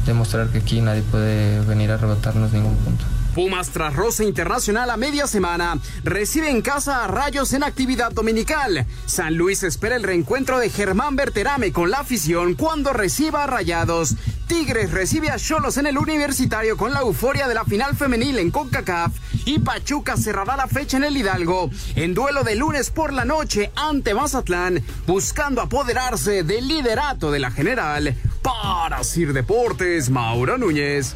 [0.08, 3.06] demostrar que aquí nadie puede venir a arrebatarnos ningún punto.
[3.38, 8.88] Pumas tras roce internacional a media semana recibe en casa a Rayos en actividad dominical.
[9.06, 14.16] San Luis espera el reencuentro de Germán Berterame con la afición cuando reciba a Rayados.
[14.48, 18.50] Tigres recibe a Cholos en el universitario con la euforia de la final femenil en
[18.50, 19.14] CONCACAF
[19.46, 23.72] y Pachuca cerrará la fecha en el Hidalgo en duelo de lunes por la noche
[23.76, 28.16] ante Mazatlán buscando apoderarse del liderato de la general.
[28.48, 31.16] Para Sir Deportes, Mauro Núñez.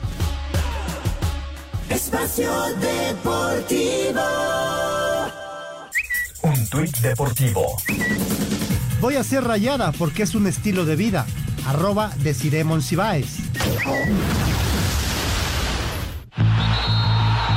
[1.89, 4.21] Espacio Deportivo.
[6.41, 7.77] Un tuit deportivo.
[8.99, 11.25] Voy a ser rayada porque es un estilo de vida.
[11.65, 13.37] Arroba Desiree Monsiváis.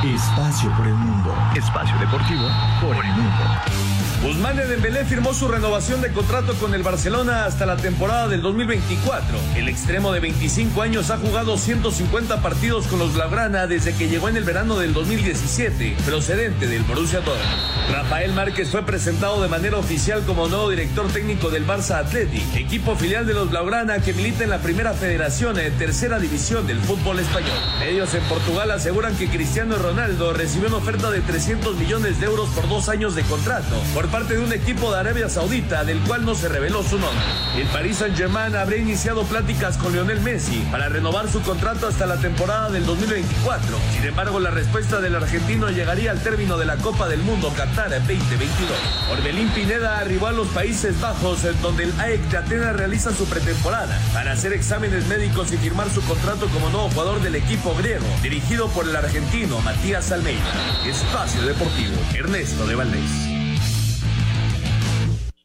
[0.05, 1.35] Espacio por el mundo.
[1.57, 2.47] Espacio deportivo
[2.81, 3.94] por el mundo.
[4.25, 9.37] Ousmane Dembélé firmó su renovación de contrato con el Barcelona hasta la temporada del 2024.
[9.55, 14.31] El extremo de 25 años ha jugado 150 partidos con los Blaugrana desde que llegó
[14.31, 17.93] en el verano del 2017, procedente del Borussia Dortmund.
[17.93, 22.97] Rafael Márquez fue presentado de manera oficial como nuevo director técnico del Barça Athletic, equipo
[22.97, 27.19] filial de los Blaugrana que milita en la Primera Federación de Tercera División del fútbol
[27.19, 27.59] español.
[27.79, 32.49] Medios en Portugal aseguran que Cristiano Ronaldo recibió una oferta de 300 millones de euros
[32.49, 33.75] por dos años de contrato
[34.15, 37.25] parte de un equipo de Arabia Saudita del cual no se reveló su nombre.
[37.59, 42.15] El Paris Saint-Germain habría iniciado pláticas con Lionel Messi para renovar su contrato hasta la
[42.19, 43.77] temporada del 2024.
[43.93, 47.91] Sin embargo, la respuesta del argentino llegaría al término de la Copa del Mundo Qatar
[47.91, 48.71] 2022.
[49.11, 53.25] Orbelín Pineda arribó a los Países Bajos, en donde el AEK de Atenas realiza su
[53.25, 58.07] pretemporada para hacer exámenes médicos y firmar su contrato como nuevo jugador del equipo griego,
[58.23, 60.53] dirigido por el argentino Matías Almeida.
[60.87, 63.34] Espacio Deportivo, Ernesto de Valdés.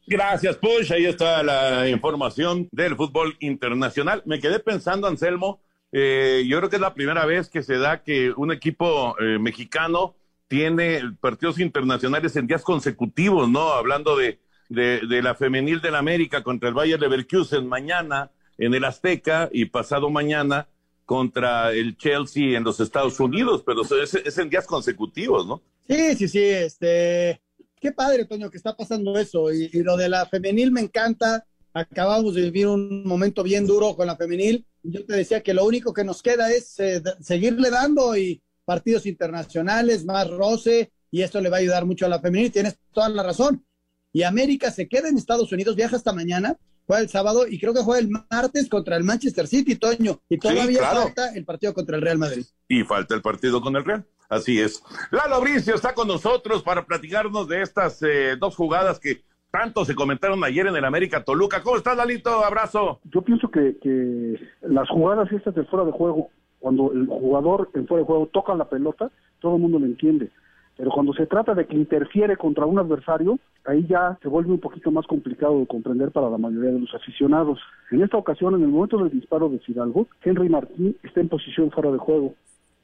[0.10, 0.92] Gracias, Push.
[0.92, 4.24] Ahí está la información del fútbol internacional.
[4.26, 8.02] Me quedé pensando, Anselmo, eh, yo creo que es la primera vez que se da
[8.02, 10.16] que un equipo eh, mexicano
[10.48, 13.72] tiene partidos internacionales en días consecutivos, ¿no?
[13.74, 14.40] Hablando de,
[14.70, 20.10] de, la femenil del América contra el Bayern Leverkusen mañana en el Azteca y pasado
[20.10, 20.68] mañana
[21.06, 25.62] contra el Chelsea en los Estados Unidos, pero es, es en días consecutivos, ¿no?
[25.88, 27.42] Sí, sí, sí, este,
[27.80, 29.52] qué padre, Toño, que está pasando eso.
[29.52, 31.46] Y, lo de la femenil me encanta.
[31.74, 34.66] Acabamos de vivir un momento bien duro con la femenil.
[34.84, 39.06] Yo te decía que lo único que nos queda es eh, seguirle dando y partidos
[39.06, 42.52] internacionales, más roce, y esto le va a ayudar mucho a la femenil.
[42.52, 43.66] Tienes toda la razón.
[44.12, 46.58] Y América se queda en Estados Unidos, viaja hasta mañana,
[46.90, 50.20] juega el sábado y creo que juega el martes contra el Manchester City, Toño.
[50.28, 51.02] Y todavía Sí, claro.
[51.04, 52.44] falta el partido contra el Real Madrid.
[52.68, 54.04] Y falta el partido con el Real.
[54.28, 54.82] Así es.
[55.12, 59.22] Lalo Bricio está con nosotros para platicarnos de estas eh, dos jugadas que
[59.52, 61.62] tanto se comentaron ayer en el América Toluca.
[61.62, 62.44] ¿Cómo estás, Lalito?
[62.44, 63.00] Abrazo.
[63.04, 67.86] Yo pienso que, que las jugadas estas de fuera de juego, cuando el jugador en
[67.88, 69.12] fuera de juego toca la pelota,
[69.42, 70.32] todo el mundo lo entiende.
[70.76, 74.60] Pero cuando se trata de que interfiere contra un adversario, ahí ya se vuelve un
[74.60, 77.60] poquito más complicado de comprender para la mayoría de los aficionados.
[77.92, 81.72] En esta ocasión, en el momento del disparo de Fidalgo, Henry Martín está en posición
[81.72, 82.36] fuera de juego.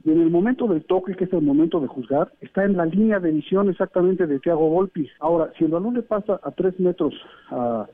[0.03, 2.85] Y en el momento del toque, que es el momento de juzgar, está en la
[2.85, 5.09] línea de visión exactamente de Thiago Volpi.
[5.19, 7.15] Ahora, si el balón le pasa a tres metros
[7.49, 7.87] a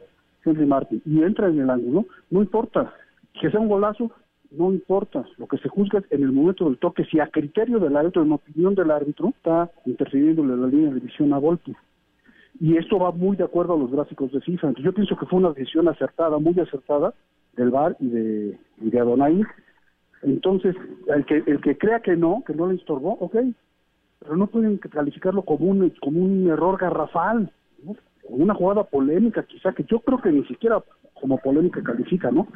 [0.43, 2.93] Henry Martin y entra en el ángulo, no importa.
[3.39, 4.11] Que sea un golazo,
[4.51, 5.23] no importa.
[5.37, 8.33] Lo que se juzga en el momento del toque, si a criterio del árbitro, en
[8.33, 11.73] opinión del árbitro, está interfiriendo en la línea de visión a Volpi.
[12.61, 14.39] Y esto va muy de acuerdo a los gráficos de.
[14.45, 17.11] Entonces, yo pienso que fue una decisión acertada, muy acertada,
[17.55, 19.41] del VAR y de, y de Adonai.
[20.21, 20.75] Entonces,
[21.07, 23.35] el que, el que crea que no, que no le estorbó, ok,
[24.19, 27.51] pero no pueden calificarlo como un, como un error garrafal,
[28.29, 30.83] una jugada polémica, quizá que yo creo que ni siquiera
[31.19, 32.47] como polémica califica, ¿no?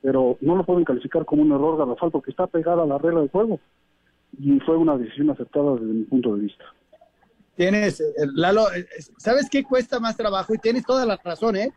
[0.00, 3.18] Pero no lo pueden calificar como un error garrafal porque está pegada a la regla
[3.18, 3.58] del juego
[4.38, 6.64] y fue una decisión aceptada desde mi punto de vista.
[7.60, 8.86] Tienes, eh, Lalo, eh,
[9.18, 10.54] ¿sabes qué cuesta más trabajo?
[10.54, 11.74] Y tienes toda la razón, ¿eh?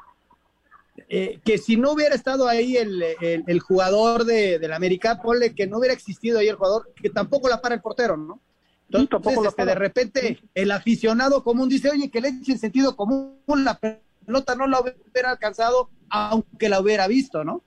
[1.09, 5.53] Eh, que si no hubiera estado ahí el, el, el jugador de, del América, ponle
[5.53, 8.39] que no hubiera existido ahí el jugador, que tampoco la para el portero, ¿no?
[8.85, 12.95] Entonces, tampoco la este, de repente, el aficionado común dice, oye, que le echen sentido
[12.95, 17.61] común, la pelota no la hubiera alcanzado, aunque la hubiera visto, ¿no?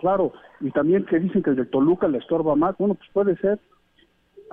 [0.00, 3.36] Claro, y también que dicen que el de Toluca le estorba más, bueno, pues puede
[3.36, 3.60] ser.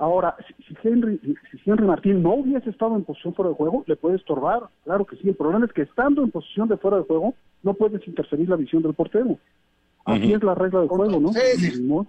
[0.00, 0.34] Ahora,
[0.66, 1.20] si, Henry,
[1.52, 5.04] si Henry Martín no hubiese estado en posición fuera de juego, le puede estorbar, claro
[5.04, 5.28] que sí.
[5.28, 8.56] El problema es que estando en posición de fuera de juego, no puedes interferir la
[8.56, 9.36] visión del portero.
[10.06, 11.30] Así es la regla del juego, ¿no?
[11.30, 12.06] Ni modo.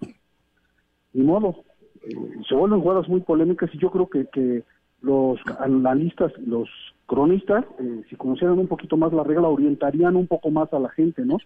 [1.11, 1.63] Ni modo.
[2.03, 2.15] Eh,
[2.47, 4.63] se vuelven jugadas muy polémicas y yo creo que, que
[5.01, 6.69] los analistas, los
[7.07, 10.89] cronistas, eh, si conocieran un poquito más la regla, orientarían un poco más a la
[10.91, 11.39] gente, ¿no?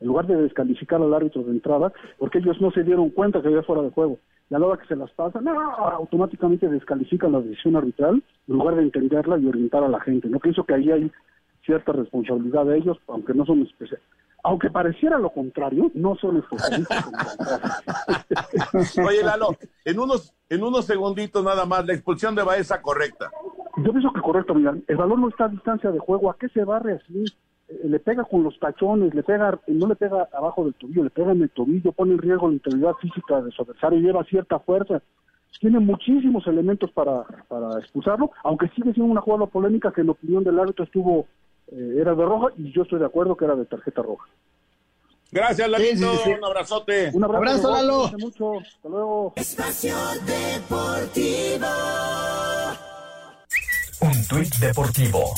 [0.00, 3.48] En lugar de descalificar al árbitro de entrada, porque ellos no se dieron cuenta que
[3.48, 4.18] había fuera de juego.
[4.48, 8.54] Y a la hora que se las pasan, no, automáticamente descalifican la decisión arbitral en
[8.56, 10.28] lugar de entenderla y orientar a la gente.
[10.28, 11.10] No pienso que ahí hay
[11.64, 14.16] cierta responsabilidad de ellos, aunque no son especialistas.
[14.44, 17.04] Aunque pareciera lo contrario, no son especialistas.
[19.04, 19.48] Oye, Lalo,
[19.84, 23.28] en unos, en unos segunditos nada más, la expulsión de Baeza correcta.
[23.78, 26.48] Yo pienso que correcto, mira, el balón no está a distancia de juego, ¿a qué
[26.50, 27.24] se barre así?
[27.24, 31.10] Eh, le pega con los tachones, le pega, no le pega abajo del tobillo, le
[31.10, 34.58] pega en el tobillo, pone en riesgo la integridad física de su adversario, lleva cierta
[34.60, 35.02] fuerza,
[35.60, 40.44] tiene muchísimos elementos para, para expulsarlo, aunque sigue siendo una jugada polémica que en opinión
[40.44, 41.26] del árbitro estuvo,
[41.72, 44.28] eh, era de roja y yo estoy de acuerdo que era de tarjeta roja.
[45.32, 46.12] Gracias, Lalito.
[46.12, 46.30] Sí, sí, sí.
[46.38, 47.10] Un abrazote.
[47.12, 48.10] Un abrazo, Abrazo, Lalo.
[48.18, 49.32] mucho, hasta luego.
[49.36, 51.66] Espacio Deportivo.
[54.00, 55.34] Un tuit deportivo.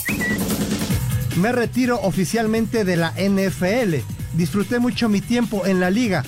[1.40, 3.94] Me retiro oficialmente de la NFL.
[4.34, 6.24] Disfruté mucho mi tiempo en la liga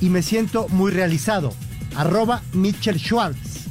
[0.00, 1.52] y me siento muy realizado.
[1.94, 3.68] Arroba Mitchell Schwartz.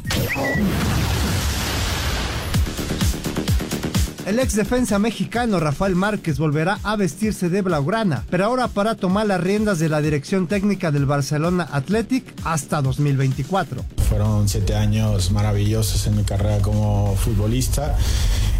[4.25, 9.25] El ex defensa mexicano Rafael Márquez volverá a vestirse de blaugrana, pero ahora para tomar
[9.25, 13.83] las riendas de la dirección técnica del Barcelona Athletic hasta 2024.
[14.09, 17.95] Fueron siete años maravillosos en mi carrera como futbolista,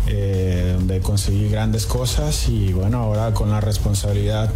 [0.08, 4.52] eh, donde conseguí grandes cosas y bueno, ahora con la responsabilidad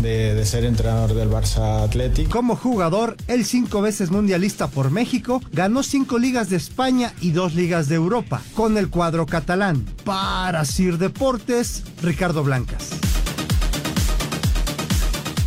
[0.00, 2.28] de, de ser entrenador del Barça Athletic.
[2.28, 7.54] Como jugador, el cinco veces mundialista por México ganó cinco ligas de España y dos
[7.54, 9.84] ligas de Europa con el cuadro catalán.
[10.04, 12.90] Para Sir Deportes, Ricardo Blancas.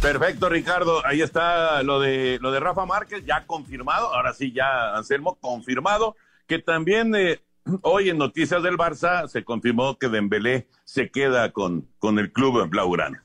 [0.01, 1.05] Perfecto, Ricardo.
[1.05, 4.13] Ahí está lo de lo de Rafa Márquez, ya confirmado.
[4.13, 6.15] Ahora sí, ya Anselmo confirmado
[6.47, 7.41] que también eh,
[7.82, 12.67] hoy en Noticias del Barça se confirmó que Dembélé se queda con, con el club
[12.70, 13.24] Blaugrana.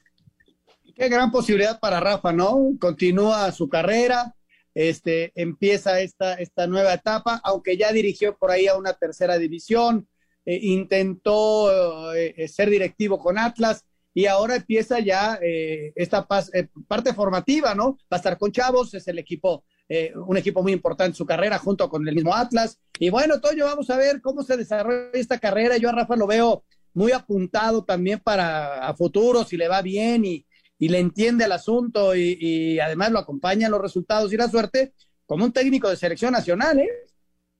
[0.95, 2.73] Qué gran posibilidad para Rafa, ¿no?
[2.79, 4.35] Continúa su carrera,
[4.75, 10.09] este, empieza esta, esta nueva etapa, aunque ya dirigió por ahí a una tercera división,
[10.45, 13.85] eh, intentó eh, ser directivo con Atlas
[14.15, 17.99] y ahora empieza ya eh, esta eh, parte formativa, ¿no?
[18.11, 21.27] Va a estar con Chavos, es el equipo, eh, un equipo muy importante en su
[21.27, 22.79] carrera junto con el mismo Atlas.
[22.99, 25.77] Y bueno, Toño, vamos a ver cómo se desarrolla esta carrera.
[25.77, 30.25] Yo a Rafa lo veo muy apuntado también para a futuro, si le va bien
[30.25, 30.47] y,
[30.79, 34.93] y le entiende el asunto y, y además lo acompañan los resultados y la suerte
[35.27, 36.89] como un técnico de selección nacional, ¿eh?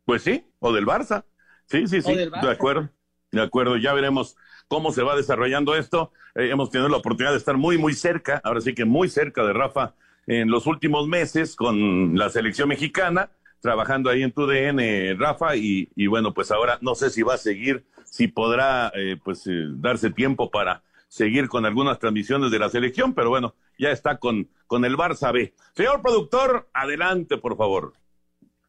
[0.05, 1.25] Pues sí, o del Barça.
[1.67, 2.91] Sí, sí, sí, de acuerdo.
[3.33, 4.37] De acuerdo, ya veremos
[4.69, 6.13] cómo se va desarrollando esto.
[6.37, 9.45] Eh, hemos tenido la oportunidad de estar muy, muy cerca, ahora sí que muy cerca
[9.45, 9.95] de Rafa
[10.27, 15.89] en los últimos meses con la selección mexicana, trabajando ahí en tu DN, Rafa, y,
[15.97, 19.67] y bueno, pues ahora no sé si va a seguir, si podrá eh, pues eh,
[19.77, 24.49] darse tiempo para seguir con algunas transmisiones de la selección, pero bueno, ya está con,
[24.67, 25.55] con el Barça B.
[25.75, 27.93] Señor productor, adelante, por favor.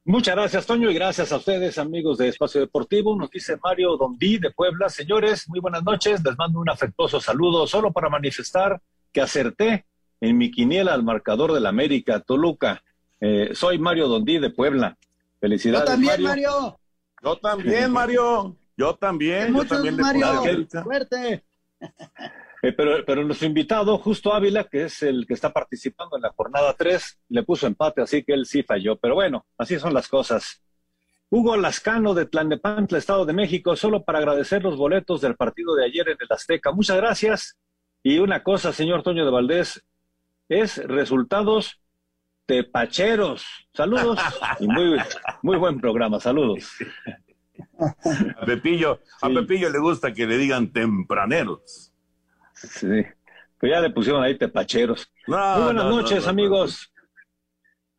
[0.08, 3.16] Muchas gracias, Toño, y gracias a ustedes, amigos de Espacio Deportivo.
[3.16, 4.88] Nos dice Mario Dondí de Puebla.
[4.88, 6.24] Señores, muy buenas noches.
[6.24, 8.80] Les mando un afectuoso saludo solo para manifestar
[9.12, 9.88] que acerté
[10.22, 12.84] en mi quiniela al marcador del América, Toluca.
[13.20, 14.98] Eh, soy Mario Dondí de Puebla.
[15.40, 16.52] Felicidades, Yo también, Mario.
[16.52, 16.80] Mario.
[17.22, 18.58] Yo también, Mario.
[18.78, 19.54] Yo también.
[19.54, 20.28] Yo también le Mario.
[20.28, 20.84] América.
[20.84, 21.44] Suerte.
[22.62, 26.32] Eh, pero, pero nuestro invitado, Justo Ávila, que es el que está participando en la
[26.32, 28.96] jornada 3, le puso empate, así que él sí falló.
[28.96, 30.64] Pero bueno, así son las cosas.
[31.30, 35.86] Hugo Lascano de Tlanepantla, Estado de México, solo para agradecer los boletos del partido de
[35.86, 36.72] ayer en el Azteca.
[36.72, 37.58] Muchas gracias.
[38.02, 39.84] Y una cosa, señor Toño de Valdés,
[40.50, 41.80] es resultados
[42.46, 43.46] tepacheros.
[43.74, 44.20] Saludos
[44.60, 44.98] y muy,
[45.42, 46.20] muy buen programa.
[46.20, 46.72] Saludos.
[47.80, 51.92] A Pepillo, a Pepillo le gusta que le digan tempraneros.
[52.54, 53.04] Sí,
[53.60, 55.12] pues ya le pusieron ahí tepacheros.
[55.28, 56.92] No, Muy buenas no, no, noches, no, no, amigos.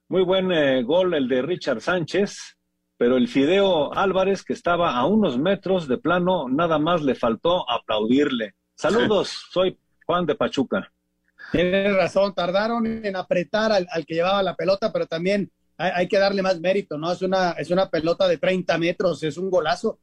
[0.09, 2.57] Muy buen eh, gol el de Richard Sánchez.
[2.97, 7.69] pero el Fideo Álvarez, que estaba a unos metros de plano, nada más le faltó
[7.69, 8.55] aplaudirle.
[8.75, 10.93] Saludos, soy Juan de Pachuca.
[11.53, 16.43] Tienes razón, tardaron en apretar al, que llevaba la pelota, pero también hay, que darle
[16.43, 17.13] más mérito, ¿no?
[17.13, 19.99] Es una, es una pelota de 30 metros, es un golazo.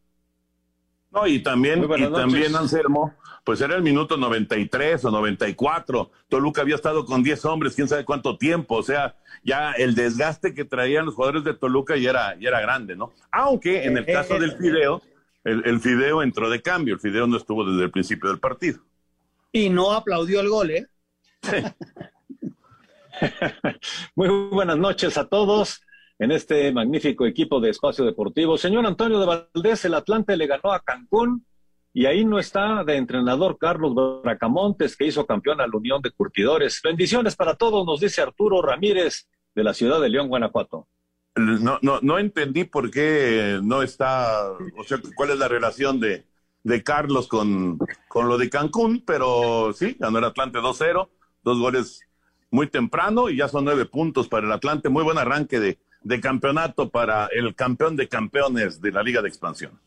[1.11, 3.13] No, y también, y también Anselmo,
[3.43, 6.11] pues era el minuto 93 o 94.
[6.27, 8.75] Toluca había estado con 10 hombres, quién sabe cuánto tiempo.
[8.75, 12.61] O sea, ya el desgaste que traían los jugadores de Toluca ya era, ya era
[12.61, 13.13] grande, ¿no?
[13.31, 15.01] Aunque en el caso del Fideo,
[15.43, 18.79] el, el Fideo entró de cambio, el Fideo no estuvo desde el principio del partido.
[19.51, 20.87] Y no aplaudió el gol, ¿eh?
[24.15, 25.81] Muy buenas noches a todos
[26.19, 28.57] en este magnífico equipo de Espacio Deportivo.
[28.57, 31.45] Señor Antonio de Valdés, el Atlante le ganó a Cancún
[31.91, 36.11] y ahí no está de entrenador Carlos Bracamontes, que hizo campeón a la Unión de
[36.11, 36.81] Curtidores.
[36.83, 40.87] Bendiciones para todos, nos dice Arturo Ramírez de la ciudad de León, Guanajuato.
[41.35, 46.27] No, no, no entendí por qué no está, o sea, cuál es la relación de,
[46.63, 51.09] de Carlos con, con lo de Cancún, pero sí, ganó el Atlante 2-0,
[51.43, 52.01] dos goles
[52.51, 54.89] muy temprano y ya son nueve puntos para el Atlante.
[54.89, 59.29] Muy buen arranque de, de campeonato para el campeón de campeones de la Liga de
[59.29, 59.79] Expansión.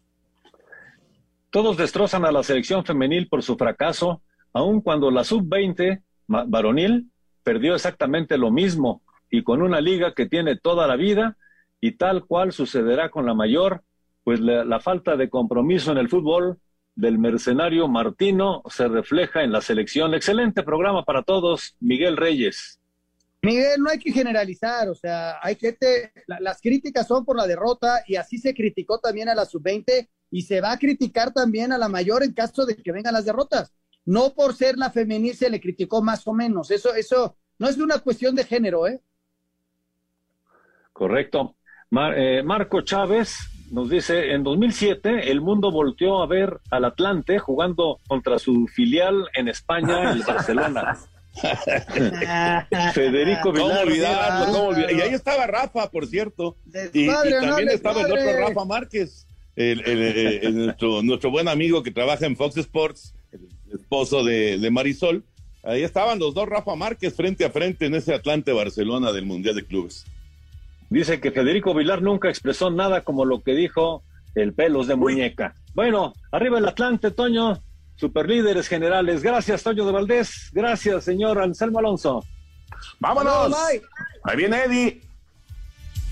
[1.50, 4.20] Todos destrozan a la selección femenil por su fracaso,
[4.52, 7.10] aun cuando la sub-20 varonil
[7.42, 9.00] perdió exactamente lo mismo
[9.30, 11.36] y con una liga que tiene toda la vida
[11.80, 13.82] y tal cual sucederá con la mayor,
[14.24, 16.58] pues la, la falta de compromiso en el fútbol
[16.96, 20.14] del mercenario Martino se refleja en la selección.
[20.14, 22.80] Excelente programa para todos, Miguel Reyes.
[23.42, 27.46] Miguel, no hay que generalizar, o sea, hay que te, las críticas son por la
[27.46, 31.70] derrota y así se criticó también a la sub-20 y se va a criticar también
[31.70, 33.72] a la mayor en caso de que vengan las derrotas.
[34.04, 37.76] No por ser la femenil se le criticó más o menos, eso, eso no es
[37.78, 39.00] una cuestión de género, ¿eh?
[40.92, 41.56] Correcto.
[42.16, 43.36] Eh, Marco Chávez
[43.70, 49.26] nos dice, en 2007 el mundo volteó a ver al Atlante jugando contra su filial
[49.34, 50.96] en España, el Barcelona.
[52.94, 53.86] Federico Vilar.
[54.90, 56.56] Y ahí estaba Rafa, por cierto.
[56.92, 63.14] Y, también estaba el otro Rafa Márquez, nuestro, buen amigo que trabaja en Fox Sports,
[63.32, 65.24] el esposo de, de, Marisol.
[65.62, 69.56] Ahí estaban los dos Rafa Márquez frente a frente en ese Atlante Barcelona del Mundial
[69.56, 70.06] de Clubes.
[70.90, 74.02] Dice que Federico Vilar nunca expresó nada como lo que dijo
[74.34, 75.54] el pelos de muñeca.
[75.74, 77.60] Bueno, arriba el Atlante, Toño
[77.96, 79.22] superlíderes generales.
[79.22, 80.50] Gracias, Toño de Valdés.
[80.52, 82.24] Gracias, señor Anselmo Alonso.
[83.00, 83.56] Vámonos.
[84.22, 85.00] Ahí viene Eddie.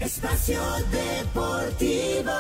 [0.01, 0.61] Espacio
[0.91, 2.33] Deportivo.